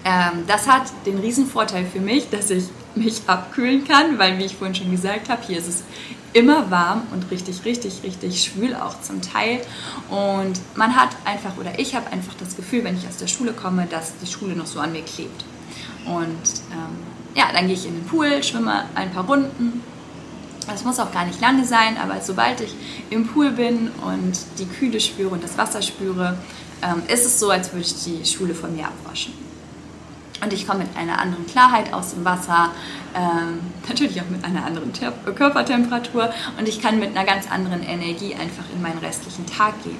Ähm, 0.03 0.43
das 0.47 0.67
hat 0.67 0.91
den 1.05 1.47
Vorteil 1.47 1.85
für 1.85 1.99
mich, 1.99 2.29
dass 2.29 2.49
ich 2.49 2.65
mich 2.95 3.21
abkühlen 3.27 3.85
kann, 3.85 4.19
weil, 4.19 4.37
wie 4.37 4.45
ich 4.45 4.55
vorhin 4.55 4.75
schon 4.75 4.91
gesagt 4.91 5.29
habe, 5.29 5.41
hier 5.45 5.57
ist 5.57 5.67
es 5.67 5.83
immer 6.35 6.69
warm 6.69 7.03
und 7.13 7.31
richtig, 7.31 7.63
richtig, 7.63 8.03
richtig 8.03 8.43
schwül 8.43 8.75
auch 8.75 8.99
zum 8.99 9.21
Teil. 9.21 9.61
Und 10.09 10.59
man 10.75 10.93
hat 10.93 11.09
einfach, 11.23 11.57
oder 11.57 11.79
ich 11.79 11.95
habe 11.95 12.11
einfach 12.11 12.33
das 12.37 12.57
Gefühl, 12.57 12.83
wenn 12.83 12.97
ich 12.97 13.07
aus 13.07 13.17
der 13.17 13.27
Schule 13.27 13.53
komme, 13.53 13.87
dass 13.89 14.17
die 14.21 14.27
Schule 14.27 14.53
noch 14.53 14.65
so 14.65 14.81
an 14.81 14.91
mir 14.91 15.01
klebt. 15.01 15.45
Und 16.05 16.43
ähm, 16.71 16.97
ja, 17.35 17.45
dann 17.53 17.67
gehe 17.67 17.75
ich 17.75 17.85
in 17.85 17.95
den 17.95 18.05
Pool, 18.05 18.43
schwimme 18.43 18.83
ein 18.95 19.11
paar 19.11 19.25
Runden. 19.25 19.81
Das 20.67 20.83
muss 20.83 20.99
auch 20.99 21.13
gar 21.13 21.25
nicht 21.25 21.39
lange 21.39 21.63
sein, 21.63 21.97
aber 21.97 22.19
sobald 22.19 22.59
ich 22.59 22.75
im 23.11 23.27
Pool 23.27 23.51
bin 23.51 23.89
und 24.05 24.37
die 24.59 24.65
Kühle 24.65 24.99
spüre 24.99 25.29
und 25.29 25.43
das 25.43 25.57
Wasser 25.57 25.81
spüre, 25.81 26.37
ähm, 26.81 27.01
ist 27.07 27.25
es 27.25 27.39
so, 27.39 27.49
als 27.49 27.71
würde 27.71 27.85
ich 27.85 28.03
die 28.03 28.25
Schule 28.25 28.53
von 28.53 28.75
mir 28.75 28.87
abwaschen. 28.87 29.44
Und 30.45 30.53
ich 30.53 30.67
komme 30.67 30.83
mit 30.83 30.95
einer 30.95 31.19
anderen 31.19 31.47
Klarheit 31.47 31.91
aus 31.91 32.13
dem 32.13 32.23
Wasser, 32.23 32.69
ähm, 33.15 33.59
natürlich 33.89 34.21
auch 34.21 34.29
mit 34.29 34.45
einer 34.45 34.63
anderen 34.63 34.93
Ter 34.93 35.11
Körpertemperatur 35.11 36.31
und 36.59 36.69
ich 36.69 36.79
kann 36.79 36.99
mit 36.99 37.17
einer 37.17 37.25
ganz 37.25 37.49
anderen 37.49 37.81
Energie 37.81 38.35
einfach 38.35 38.63
in 38.71 38.79
meinen 38.79 38.99
restlichen 38.99 39.47
Tag 39.47 39.73
gehen. 39.83 39.97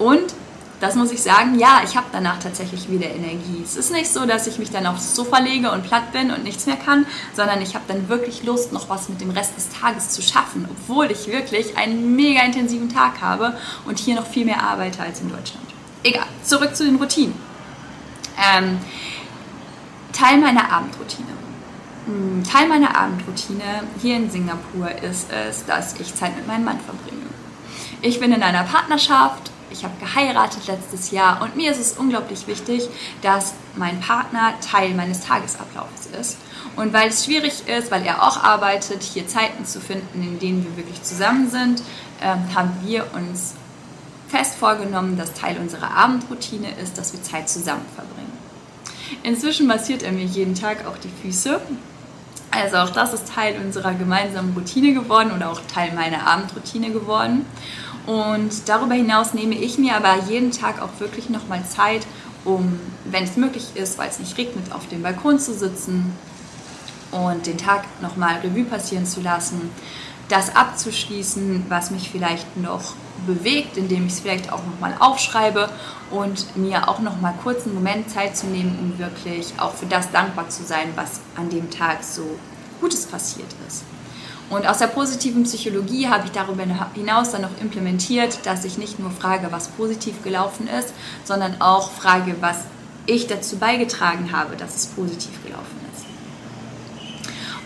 Und 0.00 0.34
das 0.80 0.96
muss 0.96 1.12
ich 1.12 1.22
sagen, 1.22 1.60
ja, 1.60 1.82
ich 1.84 1.96
habe 1.96 2.06
danach 2.10 2.40
tatsächlich 2.40 2.90
wieder 2.90 3.06
Energie. 3.06 3.62
Es 3.62 3.76
ist 3.76 3.92
nicht 3.92 4.10
so, 4.10 4.26
dass 4.26 4.48
ich 4.48 4.58
mich 4.58 4.70
dann 4.70 4.84
aufs 4.88 5.14
Sofa 5.14 5.38
lege 5.38 5.70
und 5.70 5.84
platt 5.84 6.10
bin 6.10 6.32
und 6.32 6.42
nichts 6.42 6.66
mehr 6.66 6.76
kann, 6.76 7.06
sondern 7.32 7.62
ich 7.62 7.76
habe 7.76 7.84
dann 7.86 8.08
wirklich 8.08 8.42
Lust, 8.42 8.72
noch 8.72 8.88
was 8.88 9.08
mit 9.08 9.20
dem 9.20 9.30
Rest 9.30 9.56
des 9.56 9.68
Tages 9.68 10.10
zu 10.10 10.22
schaffen, 10.22 10.66
obwohl 10.68 11.08
ich 11.12 11.28
wirklich 11.28 11.76
einen 11.76 12.16
mega 12.16 12.42
intensiven 12.42 12.92
Tag 12.92 13.20
habe 13.20 13.56
und 13.84 14.00
hier 14.00 14.16
noch 14.16 14.26
viel 14.26 14.44
mehr 14.44 14.60
arbeite 14.60 15.02
als 15.02 15.20
in 15.20 15.28
Deutschland. 15.28 15.66
Egal, 16.02 16.26
zurück 16.42 16.74
zu 16.74 16.84
den 16.84 16.96
Routinen. 16.96 17.34
Ähm, 18.40 18.78
Teil 20.12 20.38
meiner 20.38 20.70
Abendroutine. 20.70 21.28
Hm, 22.06 22.42
Teil 22.44 22.68
meiner 22.68 22.96
Abendroutine 22.96 23.84
hier 24.00 24.16
in 24.16 24.30
Singapur 24.30 24.90
ist 25.02 25.30
es, 25.30 25.64
dass 25.66 25.98
ich 26.00 26.14
Zeit 26.14 26.36
mit 26.36 26.46
meinem 26.46 26.64
Mann 26.64 26.80
verbringe. 26.80 27.26
Ich 28.02 28.18
bin 28.18 28.32
in 28.32 28.42
einer 28.42 28.64
Partnerschaft, 28.64 29.50
ich 29.70 29.84
habe 29.84 29.94
geheiratet 30.00 30.66
letztes 30.66 31.10
Jahr 31.10 31.42
und 31.42 31.56
mir 31.56 31.70
ist 31.70 31.80
es 31.80 31.92
unglaublich 31.92 32.46
wichtig, 32.46 32.88
dass 33.22 33.54
mein 33.76 34.00
Partner 34.00 34.54
Teil 34.60 34.94
meines 34.94 35.20
Tagesablaufs 35.20 36.06
ist. 36.18 36.38
Und 36.76 36.92
weil 36.92 37.08
es 37.08 37.24
schwierig 37.24 37.68
ist, 37.68 37.90
weil 37.90 38.04
er 38.04 38.22
auch 38.22 38.42
arbeitet, 38.42 39.02
hier 39.02 39.28
Zeiten 39.28 39.64
zu 39.64 39.80
finden, 39.80 40.22
in 40.22 40.38
denen 40.38 40.64
wir 40.64 40.76
wirklich 40.76 41.02
zusammen 41.02 41.50
sind, 41.50 41.82
äh, 42.20 42.34
haben 42.54 42.72
wir 42.82 43.06
uns 43.14 43.54
fest 44.28 44.56
vorgenommen, 44.56 45.16
dass 45.16 45.34
Teil 45.34 45.58
unserer 45.58 45.90
Abendroutine 45.90 46.68
ist, 46.82 46.96
dass 46.98 47.12
wir 47.12 47.22
Zeit 47.22 47.48
zusammen 47.48 47.84
verbringen. 47.94 48.29
Inzwischen 49.22 49.66
massiert 49.66 50.02
er 50.02 50.12
mir 50.12 50.24
jeden 50.24 50.54
Tag 50.54 50.86
auch 50.86 50.96
die 50.98 51.10
Füße. 51.22 51.60
Also 52.50 52.76
auch 52.78 52.90
das 52.90 53.12
ist 53.12 53.32
Teil 53.32 53.56
unserer 53.64 53.94
gemeinsamen 53.94 54.52
Routine 54.54 54.92
geworden 54.92 55.30
oder 55.34 55.50
auch 55.50 55.60
Teil 55.72 55.92
meiner 55.94 56.26
Abendroutine 56.26 56.90
geworden. 56.90 57.46
Und 58.06 58.68
darüber 58.68 58.94
hinaus 58.94 59.34
nehme 59.34 59.54
ich 59.54 59.78
mir 59.78 59.94
aber 59.96 60.16
jeden 60.28 60.50
Tag 60.50 60.82
auch 60.82 60.98
wirklich 60.98 61.28
nochmal 61.30 61.64
Zeit, 61.64 62.06
um, 62.44 62.80
wenn 63.04 63.24
es 63.24 63.36
möglich 63.36 63.68
ist, 63.74 63.98
weil 63.98 64.08
es 64.08 64.18
nicht 64.18 64.36
regnet, 64.36 64.72
auf 64.72 64.88
dem 64.88 65.02
Balkon 65.02 65.38
zu 65.38 65.54
sitzen 65.54 66.12
und 67.12 67.46
den 67.46 67.58
Tag 67.58 67.84
nochmal 68.00 68.36
Revue 68.42 68.64
passieren 68.64 69.06
zu 69.06 69.20
lassen, 69.20 69.70
das 70.30 70.54
abzuschließen, 70.54 71.66
was 71.68 71.90
mich 71.90 72.10
vielleicht 72.10 72.56
noch 72.56 72.94
bewegt, 73.26 73.76
indem 73.76 74.06
ich 74.06 74.14
es 74.14 74.20
vielleicht 74.20 74.52
auch 74.52 74.64
nochmal 74.64 74.94
aufschreibe 74.98 75.68
und 76.10 76.56
mir 76.56 76.88
auch 76.88 77.00
nochmal 77.00 77.34
kurz 77.42 77.66
einen 77.66 77.74
Moment 77.74 78.10
Zeit 78.10 78.36
zu 78.36 78.46
nehmen, 78.46 78.78
um 78.80 78.98
wirklich 78.98 79.52
auch 79.58 79.74
für 79.74 79.86
das 79.86 80.10
dankbar 80.10 80.48
zu 80.48 80.64
sein, 80.64 80.88
was 80.94 81.20
an 81.36 81.50
dem 81.50 81.70
Tag 81.70 82.02
so 82.02 82.38
Gutes 82.80 83.06
passiert 83.06 83.48
ist. 83.66 83.84
Und 84.48 84.66
aus 84.66 84.78
der 84.78 84.88
positiven 84.88 85.44
Psychologie 85.44 86.08
habe 86.08 86.26
ich 86.26 86.32
darüber 86.32 86.64
hinaus 86.94 87.30
dann 87.30 87.42
noch 87.42 87.60
implementiert, 87.60 88.44
dass 88.44 88.64
ich 88.64 88.78
nicht 88.78 88.98
nur 88.98 89.10
frage, 89.10 89.48
was 89.50 89.68
positiv 89.68 90.22
gelaufen 90.24 90.68
ist, 90.68 90.92
sondern 91.24 91.60
auch 91.60 91.92
frage, 91.92 92.34
was 92.40 92.58
ich 93.06 93.26
dazu 93.26 93.58
beigetragen 93.58 94.32
habe, 94.32 94.56
dass 94.56 94.76
es 94.76 94.86
positiv 94.86 95.42
gelaufen 95.44 95.78
ist. 95.84 95.89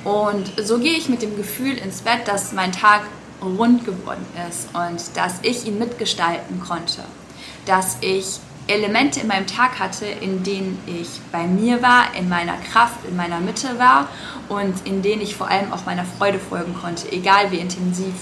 Und 0.04 0.52
so 0.62 0.78
gehe 0.78 0.98
ich 0.98 1.08
mit 1.08 1.22
dem 1.22 1.36
Gefühl 1.36 1.76
ins 1.78 2.02
Bett, 2.02 2.26
dass 2.28 2.52
mein 2.52 2.72
Tag 2.72 3.02
rund 3.42 3.84
geworden 3.84 4.24
ist 4.48 4.68
und 4.74 5.16
dass 5.16 5.34
ich 5.42 5.66
ihn 5.66 5.78
mitgestalten 5.78 6.60
konnte. 6.60 7.02
Dass 7.66 7.96
ich 8.00 8.38
Elemente 8.66 9.20
in 9.20 9.26
meinem 9.26 9.46
Tag 9.46 9.78
hatte, 9.78 10.06
in 10.06 10.42
denen 10.42 10.78
ich 10.86 11.08
bei 11.30 11.46
mir 11.46 11.82
war, 11.82 12.14
in 12.18 12.28
meiner 12.28 12.56
Kraft, 12.72 13.04
in 13.08 13.16
meiner 13.16 13.40
Mitte 13.40 13.78
war 13.78 14.08
und 14.48 14.74
in 14.86 15.02
denen 15.02 15.20
ich 15.20 15.36
vor 15.36 15.48
allem 15.48 15.72
auch 15.72 15.84
meiner 15.84 16.04
Freude 16.04 16.38
folgen 16.38 16.74
konnte, 16.80 17.10
egal 17.12 17.50
wie 17.50 17.58
intensiv 17.58 18.14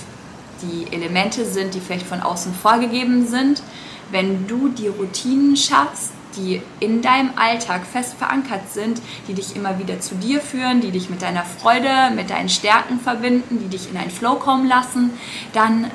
die 0.62 0.92
Elemente 0.92 1.44
sind, 1.44 1.74
die 1.74 1.80
vielleicht 1.80 2.06
von 2.06 2.20
außen 2.20 2.54
vorgegeben 2.54 3.26
sind. 3.26 3.62
Wenn 4.10 4.46
du 4.46 4.68
die 4.68 4.88
Routinen 4.88 5.56
schaffst, 5.56 6.12
die 6.36 6.62
in 6.80 7.02
deinem 7.02 7.30
Alltag 7.36 7.86
fest 7.86 8.14
verankert 8.14 8.72
sind, 8.72 9.00
die 9.28 9.34
dich 9.34 9.56
immer 9.56 9.78
wieder 9.78 10.00
zu 10.00 10.14
dir 10.14 10.40
führen, 10.40 10.80
die 10.80 10.90
dich 10.90 11.10
mit 11.10 11.22
deiner 11.22 11.44
Freude, 11.44 12.10
mit 12.14 12.30
deinen 12.30 12.48
Stärken 12.48 13.00
verbinden, 13.00 13.58
die 13.60 13.68
dich 13.68 13.90
in 13.90 13.96
einen 13.96 14.10
Flow 14.10 14.36
kommen 14.36 14.66
lassen, 14.66 15.10
dann 15.52 15.90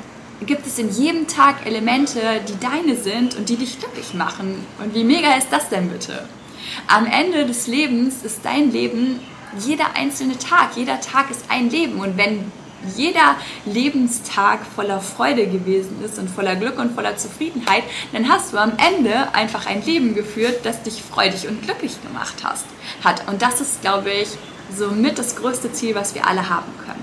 gibt 0.46 0.66
es 0.66 0.78
in 0.78 0.90
jedem 0.90 1.26
Tag 1.26 1.66
Elemente, 1.66 2.20
die 2.48 2.58
deine 2.60 2.96
sind 2.96 3.36
und 3.36 3.48
die 3.48 3.56
dich 3.56 3.78
glücklich 3.78 4.14
machen. 4.14 4.64
Und 4.82 4.94
wie 4.94 5.04
mega 5.04 5.34
ist 5.34 5.48
das 5.50 5.68
denn 5.68 5.88
bitte? 5.88 6.28
Am 6.86 7.06
Ende 7.06 7.44
des 7.46 7.66
Lebens 7.66 8.22
ist 8.22 8.44
dein 8.44 8.70
Leben 8.70 9.20
jeder 9.58 9.94
einzelne 9.94 10.38
Tag. 10.38 10.76
Jeder 10.76 11.00
Tag 11.00 11.30
ist 11.30 11.44
ein 11.48 11.70
Leben. 11.70 12.00
Und 12.00 12.16
wenn 12.16 12.52
jeder 12.96 13.36
Lebenstag 13.64 14.60
voller 14.74 15.00
Freude 15.00 15.46
gewesen 15.46 16.02
ist 16.04 16.18
und 16.18 16.28
voller 16.28 16.56
Glück 16.56 16.78
und 16.78 16.94
voller 16.94 17.16
Zufriedenheit, 17.16 17.84
dann 18.12 18.28
hast 18.28 18.52
du 18.52 18.58
am 18.58 18.72
Ende 18.78 19.34
einfach 19.34 19.66
ein 19.66 19.84
Leben 19.84 20.14
geführt, 20.14 20.60
das 20.64 20.82
dich 20.82 21.02
freudig 21.02 21.48
und 21.48 21.62
glücklich 21.62 22.00
gemacht 22.02 22.36
hast, 22.42 22.66
hat. 23.02 23.26
Und 23.28 23.42
das 23.42 23.60
ist, 23.60 23.80
glaube 23.82 24.10
ich, 24.10 24.28
somit 24.76 25.18
das 25.18 25.36
größte 25.36 25.72
Ziel, 25.72 25.94
was 25.94 26.14
wir 26.14 26.26
alle 26.26 26.48
haben 26.48 26.72
können. 26.84 27.02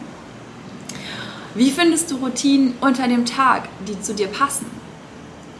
Wie 1.55 1.71
findest 1.71 2.11
du 2.11 2.17
Routinen 2.17 2.75
unter 2.81 3.07
dem 3.07 3.25
Tag, 3.25 3.69
die 3.87 3.99
zu 4.01 4.13
dir 4.13 4.27
passen? 4.27 4.65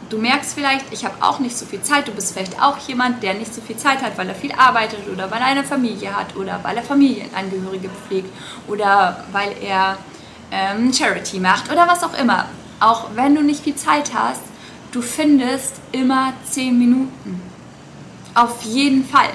Du 0.09 0.19
merkst 0.19 0.53
vielleicht, 0.53 0.85
ich 0.91 1.03
habe 1.03 1.15
auch 1.21 1.39
nicht 1.39 1.57
so 1.57 1.65
viel 1.65 1.81
Zeit. 1.81 2.07
Du 2.07 2.11
bist 2.11 2.33
vielleicht 2.33 2.61
auch 2.61 2.77
jemand, 2.87 3.23
der 3.23 3.33
nicht 3.33 3.53
so 3.53 3.61
viel 3.61 3.75
Zeit 3.75 4.03
hat, 4.03 4.17
weil 4.17 4.29
er 4.29 4.35
viel 4.35 4.51
arbeitet 4.51 5.07
oder 5.11 5.31
weil 5.31 5.39
er 5.39 5.47
eine 5.47 5.63
Familie 5.63 6.15
hat 6.15 6.35
oder 6.35 6.59
weil 6.61 6.77
er 6.77 6.83
Familienangehörige 6.83 7.89
pflegt 7.89 8.29
oder 8.67 9.23
weil 9.31 9.55
er 9.61 9.97
ähm, 10.51 10.93
Charity 10.93 11.39
macht 11.39 11.71
oder 11.71 11.87
was 11.87 12.03
auch 12.03 12.17
immer. 12.19 12.45
Auch 12.79 13.07
wenn 13.15 13.33
du 13.33 13.41
nicht 13.41 13.63
viel 13.63 13.75
Zeit 13.75 14.13
hast, 14.13 14.41
du 14.91 15.01
findest 15.01 15.75
immer 15.91 16.33
10 16.51 16.77
Minuten. 16.77 17.41
Auf 18.35 18.61
jeden 18.61 19.05
Fall. 19.05 19.29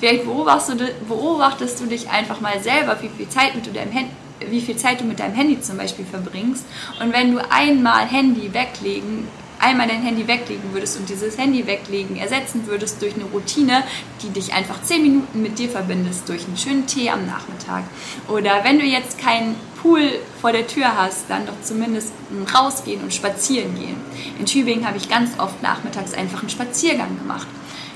Vielleicht 0.00 0.24
beobachtest 0.24 0.80
du, 0.80 0.86
beobachtest 1.08 1.80
du 1.80 1.86
dich 1.86 2.10
einfach 2.10 2.40
mal 2.40 2.60
selber, 2.62 3.00
wie 3.00 3.08
viel 3.08 3.28
Zeit 3.28 3.54
mit 3.54 3.74
deinem 3.74 3.92
Handy 3.92 4.10
wie 4.50 4.60
viel 4.60 4.76
Zeit 4.76 5.00
du 5.00 5.04
mit 5.04 5.20
deinem 5.20 5.34
Handy 5.34 5.60
zum 5.60 5.78
Beispiel 5.78 6.04
verbringst. 6.04 6.64
Und 7.00 7.12
wenn 7.12 7.32
du 7.32 7.40
einmal 7.50 8.04
Handy 8.06 8.52
weglegen 8.52 9.28
einmal 9.58 9.88
dein 9.88 10.02
Handy 10.02 10.26
weglegen 10.26 10.72
würdest 10.72 10.98
und 10.98 11.08
dieses 11.08 11.38
Handy 11.38 11.66
weglegen 11.66 12.16
ersetzen 12.16 12.66
würdest 12.66 13.00
durch 13.00 13.14
eine 13.14 13.24
Routine, 13.24 13.82
die 14.22 14.30
dich 14.30 14.52
einfach 14.52 14.82
10 14.82 15.02
Minuten 15.02 15.42
mit 15.42 15.58
dir 15.58 15.68
verbindest, 15.68 16.28
durch 16.28 16.46
einen 16.46 16.56
schönen 16.56 16.86
Tee 16.86 17.10
am 17.10 17.26
Nachmittag. 17.26 17.84
Oder 18.28 18.64
wenn 18.64 18.78
du 18.78 18.84
jetzt 18.84 19.18
keinen 19.18 19.56
Pool 19.80 20.18
vor 20.40 20.52
der 20.52 20.66
Tür 20.66 20.96
hast, 20.96 21.24
dann 21.28 21.46
doch 21.46 21.60
zumindest 21.62 22.12
rausgehen 22.54 23.02
und 23.02 23.12
spazieren 23.12 23.74
gehen. 23.74 23.96
In 24.38 24.46
Tübingen 24.46 24.86
habe 24.86 24.96
ich 24.96 25.08
ganz 25.08 25.38
oft 25.38 25.62
nachmittags 25.62 26.14
einfach 26.14 26.40
einen 26.40 26.50
Spaziergang 26.50 27.18
gemacht. 27.18 27.46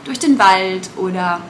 Durch 0.04 0.18
den 0.18 0.38
Wald 0.38 0.90
oder 0.96 1.40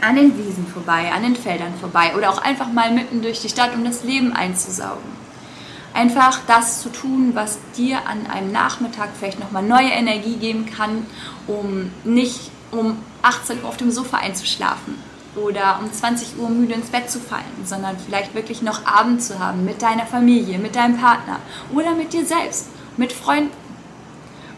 an 0.00 0.16
den 0.16 0.36
Wiesen 0.36 0.66
vorbei, 0.66 1.10
an 1.12 1.22
den 1.22 1.36
Feldern 1.36 1.72
vorbei 1.80 2.14
oder 2.16 2.30
auch 2.30 2.38
einfach 2.38 2.70
mal 2.72 2.92
mitten 2.92 3.22
durch 3.22 3.40
die 3.40 3.48
Stadt, 3.48 3.74
um 3.74 3.84
das 3.84 4.04
Leben 4.04 4.32
einzusaugen. 4.32 5.25
Einfach 5.96 6.40
das 6.46 6.82
zu 6.82 6.90
tun, 6.90 7.30
was 7.32 7.58
dir 7.74 8.06
an 8.06 8.26
einem 8.26 8.52
Nachmittag 8.52 9.08
vielleicht 9.18 9.40
nochmal 9.40 9.62
neue 9.62 9.88
Energie 9.88 10.36
geben 10.36 10.66
kann, 10.66 11.06
um 11.46 11.90
nicht 12.04 12.50
um 12.70 12.98
18 13.22 13.62
Uhr 13.62 13.68
auf 13.70 13.78
dem 13.78 13.90
Sofa 13.90 14.18
einzuschlafen 14.18 14.98
oder 15.36 15.78
um 15.80 15.90
20 15.90 16.38
Uhr 16.38 16.50
müde 16.50 16.74
ins 16.74 16.90
Bett 16.90 17.10
zu 17.10 17.18
fallen, 17.18 17.64
sondern 17.64 17.96
vielleicht 17.98 18.34
wirklich 18.34 18.60
noch 18.60 18.84
Abend 18.84 19.22
zu 19.22 19.38
haben 19.38 19.64
mit 19.64 19.80
deiner 19.80 20.04
Familie, 20.04 20.58
mit 20.58 20.76
deinem 20.76 20.98
Partner 20.98 21.40
oder 21.74 21.94
mit 21.94 22.12
dir 22.12 22.26
selbst, 22.26 22.68
mit 22.98 23.14
Freunden. 23.14 23.56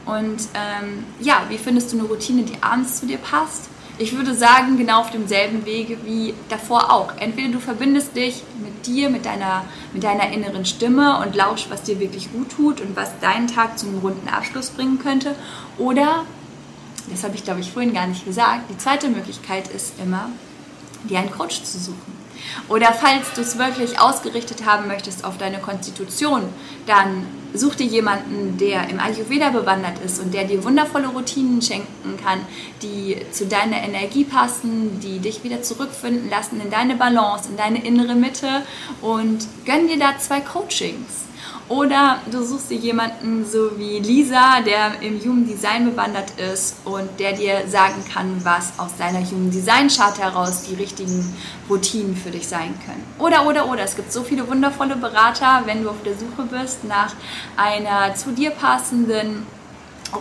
Und 0.07 0.40
ähm, 0.55 1.05
ja, 1.20 1.42
wie 1.51 1.59
findest 1.59 1.92
du 1.92 2.01
eine 2.01 2.09
Routine, 2.09 2.42
die 2.42 2.61
abends 2.64 2.98
zu 2.98 3.07
dir 3.07 3.18
passt? 3.18 3.68
Ich 4.00 4.16
würde 4.16 4.32
sagen, 4.32 4.78
genau 4.78 5.00
auf 5.00 5.11
demselben 5.11 5.66
Wege 5.66 5.98
wie 6.04 6.32
davor 6.48 6.92
auch. 6.92 7.16
Entweder 7.18 7.48
du 7.48 7.58
verbindest 7.58 8.14
dich 8.14 8.44
mit 8.62 8.87
dir, 8.87 9.11
mit 9.11 9.26
deiner, 9.26 9.64
mit 9.92 10.04
deiner 10.04 10.30
inneren 10.30 10.64
Stimme 10.64 11.18
und 11.18 11.34
lauschst, 11.34 11.68
was 11.68 11.82
dir 11.82 11.98
wirklich 11.98 12.30
gut 12.32 12.50
tut 12.50 12.80
und 12.80 12.94
was 12.94 13.18
deinen 13.18 13.48
Tag 13.48 13.76
zu 13.76 13.88
einem 13.88 13.98
runden 13.98 14.28
Abschluss 14.28 14.70
bringen 14.70 15.00
könnte. 15.00 15.34
Oder, 15.78 16.24
das 17.11 17.24
habe 17.24 17.34
ich 17.34 17.42
glaube 17.42 17.58
ich 17.58 17.72
vorhin 17.72 17.92
gar 17.92 18.06
nicht 18.06 18.24
gesagt, 18.24 18.70
die 18.70 18.78
zweite 18.78 19.08
Möglichkeit 19.08 19.66
ist 19.68 19.94
immer, 20.00 20.30
dir 21.08 21.18
einen 21.18 21.32
Coach 21.32 21.64
zu 21.64 21.78
suchen. 21.78 22.17
Oder 22.68 22.92
falls 22.92 23.33
du 23.35 23.40
es 23.40 23.59
wirklich 23.59 24.01
ausgerichtet 24.01 24.66
haben 24.66 24.88
möchtest 24.88 25.24
auf 25.24 25.38
deine 25.38 25.59
Konstitution, 25.59 26.42
dann 26.87 27.27
such 27.55 27.77
dir 27.77 27.87
jemanden, 27.87 28.59
der 28.59 28.88
im 28.90 29.01
Ayurveda 29.01 29.51
bewandert 29.51 29.98
ist 30.05 30.20
und 30.20 30.35
der 30.35 30.44
dir 30.44 30.62
wundervolle 30.64 31.09
Routinen 31.09 31.62
schenken 31.62 32.18
kann, 32.22 32.40
die 32.83 33.16
zu 33.31 33.46
deiner 33.46 33.83
Energie 33.83 34.24
passen, 34.24 35.01
die 35.01 35.18
dich 35.18 35.44
wieder 35.44 35.62
zurückfinden 35.62 36.29
lassen 36.29 36.61
in 36.61 36.70
deine 36.70 36.96
Balance, 36.96 37.48
in 37.48 37.57
deine 37.57 37.85
innere 37.85 38.14
Mitte 38.14 38.62
und 39.01 39.46
gönn 39.64 39.88
dir 39.88 39.98
da 39.98 40.18
zwei 40.18 40.40
Coachings. 40.40 41.28
Oder 41.68 42.20
du 42.31 42.42
suchst 42.42 42.70
dir 42.70 42.78
jemanden 42.78 43.44
so 43.44 43.78
wie 43.78 43.98
Lisa, 43.98 44.61
der 44.61 45.02
im 45.02 45.20
Human 45.20 45.46
Design 45.46 45.90
bewandert 45.90 46.33
ist 46.38 46.76
und 46.85 47.09
der 47.18 47.35
dir 47.35 47.68
sagen 47.68 48.02
kann, 48.11 48.42
was 48.42 48.78
aus 48.78 48.96
deiner 48.96 49.20
Human 49.20 49.50
Design 49.50 49.88
Chart 49.88 50.18
heraus 50.18 50.62
die 50.62 50.74
richtigen 50.74 51.37
Routinen 51.68 52.16
für 52.16 52.31
dich 52.31 52.48
sein 52.48 52.74
können. 52.87 53.04
Oder, 53.18 53.46
oder, 53.46 53.68
oder. 53.68 53.83
Es 53.83 53.96
gibt 53.96 54.12
so 54.12 54.22
viele 54.22 54.48
wundervolle 54.48 54.96
Berater, 54.96 55.62
wenn 55.66 55.83
du 55.83 55.90
auf 55.90 56.02
der 56.04 56.14
Suche 56.14 56.44
bist 56.50 56.85
nach 56.85 57.14
einer 57.57 58.14
zu 58.14 58.33
dir 58.33 58.50
passenden 58.50 59.46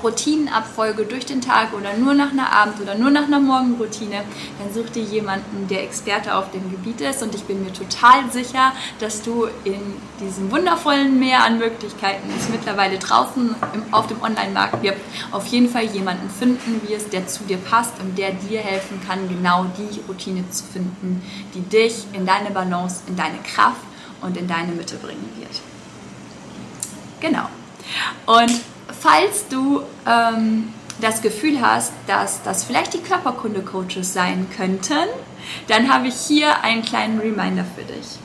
Routinenabfolge 0.04 1.06
durch 1.06 1.26
den 1.26 1.42
Tag 1.42 1.74
oder 1.74 1.94
nur 1.96 2.14
nach 2.14 2.32
einer 2.32 2.52
Abend- 2.52 2.80
oder 2.82 2.96
nur 2.96 3.10
nach 3.10 3.24
einer 3.24 3.40
Morgenroutine, 3.40 4.24
dann 4.60 4.74
such 4.74 4.90
dir 4.92 5.04
jemanden, 5.04 5.68
der 5.68 5.84
Experte 5.84 6.36
auf 6.36 6.52
dem 6.52 6.70
Gebiet 6.72 7.02
ist 7.02 7.24
und 7.24 7.34
ich 7.34 7.44
bin 7.44 7.64
mir 7.64 7.74
total 7.74 8.30
sicher, 8.32 8.74
dass 9.00 9.22
du 9.22 9.48
in 9.64 9.80
diesem 10.20 10.52
wundervollen 10.52 11.18
Meer 11.20 11.44
an 11.44 11.60
Möglichkeiten, 11.60 12.30
es 12.38 12.50
mittlerweile 12.50 12.98
draußen 12.98 13.56
auf 13.92 14.08
dem 14.08 14.22
Online-Markt 14.22 14.82
gibt, 14.82 15.02
auf 15.32 15.46
jeden 15.48 15.70
Fall 15.70 15.86
jemanden 15.86 16.30
finden 16.30 16.82
wirst, 16.88 17.14
der 17.14 17.28
zu 17.28 17.44
dir 17.44 17.58
passt 17.58 17.94
und 18.00 18.18
der 18.18 18.32
dir 18.32 18.60
helfen 18.60 19.00
kann, 19.08 19.30
genau 19.30 19.66
die 19.78 20.02
Routine 20.08 20.50
zu 20.50 20.64
finden, 20.66 21.22
die 21.54 21.62
dich 21.62 22.06
in 22.14 22.26
deine 22.26 22.52
Balance, 22.52 23.02
in 23.08 23.16
deine 23.16 23.38
Kraft 23.40 23.82
und 24.22 24.36
in 24.38 24.48
deine 24.48 24.72
Mitte 24.74 24.96
bringen 24.98 25.32
wird. 25.38 25.62
Genau. 27.20 27.48
Und 28.26 28.62
falls 29.00 29.48
du 29.48 29.82
ähm, 30.06 30.74
das 31.02 31.22
Gefühl 31.22 31.62
hast, 31.62 31.92
dass 32.08 32.42
das 32.44 32.64
vielleicht 32.64 32.94
die 32.94 33.02
Körperkunde-Coaches 33.02 34.14
sein 34.14 34.48
könnten, 34.56 35.08
dann 35.68 35.92
habe 35.92 36.08
ich 36.08 36.16
hier 36.16 36.64
einen 36.64 36.82
kleinen 36.82 37.20
Reminder 37.20 37.66
für 37.76 37.84
dich. 37.84 38.18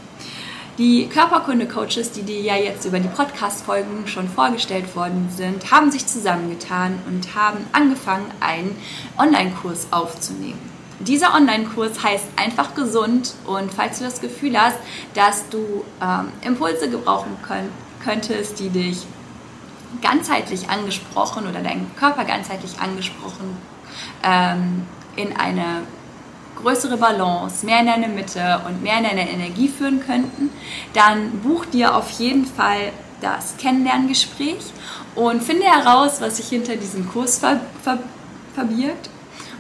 Die 0.79 1.07
Körperkunde-Coaches, 1.07 2.13
die 2.13 2.23
dir 2.23 2.41
ja 2.41 2.57
jetzt 2.57 2.87
über 2.87 2.99
die 2.99 3.09
Podcast-Folgen 3.09 4.07
schon 4.07 4.27
vorgestellt 4.27 4.97
worden 4.97 5.29
sind, 5.31 5.71
haben 5.71 5.91
sich 5.91 6.07
zusammengetan 6.07 6.99
und 7.07 7.35
haben 7.35 7.59
angefangen, 7.73 8.25
einen 8.41 8.75
Online-Kurs 9.19 9.89
aufzunehmen. 9.91 10.59
Dieser 10.99 11.35
Online-Kurs 11.35 12.03
heißt 12.03 12.25
einfach 12.37 12.75
gesund 12.75 13.35
und 13.45 13.73
falls 13.75 13.99
du 13.99 14.05
das 14.05 14.21
Gefühl 14.21 14.59
hast, 14.59 14.79
dass 15.15 15.47
du 15.51 15.85
ähm, 16.01 16.29
Impulse 16.41 16.89
gebrauchen 16.89 17.37
könnt, 17.47 17.71
könntest, 18.03 18.59
die 18.59 18.71
dich 18.71 18.99
ganzheitlich 20.01 20.69
angesprochen 20.71 21.47
oder 21.47 21.61
deinen 21.61 21.91
Körper 21.97 22.25
ganzheitlich 22.25 22.79
angesprochen 22.81 23.57
ähm, 24.23 24.87
in 25.17 25.37
eine 25.37 25.83
größere 26.63 26.97
Balance, 26.97 27.67
mehr 27.67 27.81
in 27.81 27.87
deine 27.87 28.09
Mitte 28.09 28.61
und 28.67 28.83
mehr 28.83 28.99
in 28.99 29.05
deine 29.05 29.29
Energie 29.29 29.69
führen 29.69 30.01
könnten, 30.05 30.51
dann 30.93 31.41
buch 31.41 31.65
dir 31.67 31.97
auf 31.97 32.11
jeden 32.13 32.47
Fall 32.47 32.93
das 33.21 33.57
Kennenlerngespräch 33.57 34.73
und 35.15 35.43
finde 35.43 35.65
heraus, 35.65 36.21
was 36.21 36.37
sich 36.39 36.49
hinter 36.49 36.77
diesem 36.77 37.09
Kurs 37.09 37.39
ver 37.39 37.61
ver 37.83 37.99
verbirgt. 38.55 39.09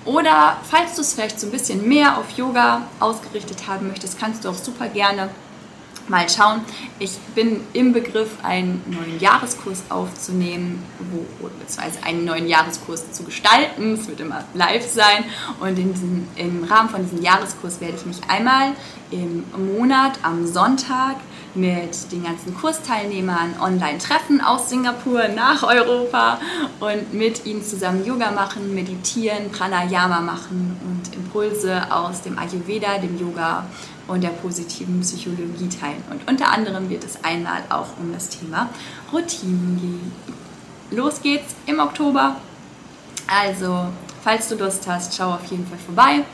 Oder 0.04 0.58
falls 0.68 0.96
du 0.96 1.00
es 1.00 1.14
vielleicht 1.14 1.38
so 1.38 1.46
ein 1.46 1.52
bisschen 1.52 1.88
mehr 1.88 2.18
auf 2.18 2.30
Yoga 2.36 2.82
ausgerichtet 2.98 3.68
haben 3.68 3.88
möchtest, 3.88 4.18
kannst 4.18 4.44
du 4.44 4.48
auch 4.50 4.54
super 4.54 4.88
gerne 4.88 5.30
mal 6.12 6.28
schauen. 6.28 6.60
Ich 6.98 7.18
bin 7.34 7.60
im 7.72 7.92
Begriff, 7.92 8.28
einen 8.44 8.84
neuen 8.86 9.18
Jahreskurs 9.18 9.82
aufzunehmen, 9.88 10.84
wo, 11.10 11.48
beziehungsweise 11.58 12.04
einen 12.04 12.24
neuen 12.24 12.46
Jahreskurs 12.46 13.10
zu 13.12 13.24
gestalten. 13.24 13.94
Es 13.94 14.06
wird 14.06 14.20
immer 14.20 14.44
live 14.54 14.86
sein. 14.88 15.24
Und 15.58 15.78
in 15.78 15.92
diesem, 15.92 16.28
im 16.36 16.64
Rahmen 16.64 16.90
von 16.90 17.02
diesem 17.02 17.22
Jahreskurs 17.22 17.80
werde 17.80 17.96
ich 17.96 18.06
mich 18.06 18.18
einmal 18.28 18.72
im 19.10 19.44
Monat 19.74 20.18
am 20.22 20.46
Sonntag 20.46 21.16
mit 21.54 22.10
den 22.10 22.24
ganzen 22.24 22.54
Kursteilnehmern 22.54 23.54
online 23.60 23.98
treffen 23.98 24.40
aus 24.40 24.70
Singapur 24.70 25.28
nach 25.28 25.62
Europa 25.62 26.38
und 26.80 27.12
mit 27.12 27.44
ihnen 27.44 27.62
zusammen 27.62 28.04
Yoga 28.04 28.30
machen, 28.30 28.74
meditieren, 28.74 29.50
Pranayama 29.50 30.20
machen 30.20 30.76
und 30.84 31.14
Impulse 31.14 31.92
aus 31.92 32.22
dem 32.22 32.38
Ayurveda, 32.38 32.98
dem 32.98 33.18
Yoga 33.18 33.66
und 34.08 34.22
der 34.22 34.30
positiven 34.30 35.00
Psychologie 35.00 35.68
teilen. 35.68 36.02
Und 36.10 36.28
unter 36.28 36.50
anderem 36.52 36.88
wird 36.88 37.04
es 37.04 37.22
einmal 37.22 37.62
auch 37.68 37.98
um 37.98 38.12
das 38.12 38.28
Thema 38.28 38.68
Routinen 39.12 39.78
gehen. 39.80 40.12
Los 40.90 41.20
geht's 41.22 41.54
im 41.66 41.80
Oktober. 41.80 42.36
Also, 43.26 43.88
falls 44.22 44.48
du 44.48 44.56
Lust 44.56 44.86
hast, 44.86 45.16
schau 45.16 45.34
auf 45.34 45.44
jeden 45.46 45.66
Fall 45.66 45.78
vorbei 45.78 46.24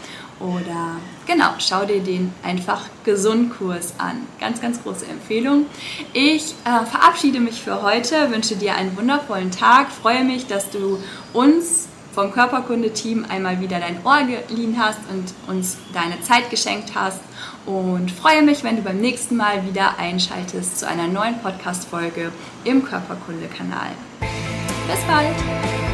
oder 0.41 0.97
genau, 1.27 1.51
schau 1.59 1.85
dir 1.85 2.01
den 2.01 2.33
einfach 2.43 2.83
Gesundkurs 3.05 3.95
an. 3.99 4.27
Ganz, 4.41 4.61
ganz 4.61 4.83
große 4.83 5.07
Empfehlung. 5.07 5.67
Ich 6.13 6.55
äh, 6.65 6.85
verabschiede 6.87 7.41
mich 7.41 7.61
für 7.61 7.83
heute, 7.83 8.31
wünsche 8.31 8.57
dir 8.57 8.75
einen 8.75 8.97
wundervollen 8.97 9.51
Tag, 9.51 9.91
freue 9.91 10.25
mich, 10.25 10.47
dass 10.47 10.71
du 10.71 10.99
uns 11.33 11.89
vom 12.15 12.33
Körperkunde-Team 12.33 13.27
einmal 13.29 13.61
wieder 13.61 13.79
dein 13.79 14.05
Ohr 14.05 14.23
geliehen 14.49 14.77
hast 14.77 14.99
und 15.11 15.25
uns 15.47 15.77
deine 15.93 16.21
Zeit 16.23 16.51
geschenkt 16.51 16.93
hast 16.95 17.21
und 17.65 18.11
freue 18.11 18.43
mich, 18.43 18.65
wenn 18.65 18.77
du 18.77 18.83
beim 18.83 18.99
nächsten 18.99 19.37
Mal 19.37 19.65
wieder 19.67 19.99
einschaltest 19.99 20.81
zu 20.81 20.89
einer 20.89 21.07
neuen 21.07 21.39
Podcast-Folge 21.41 22.33
im 22.65 22.85
Körperkunde-Kanal. 22.85 23.91
Bis 24.89 25.01
bald! 25.07 25.88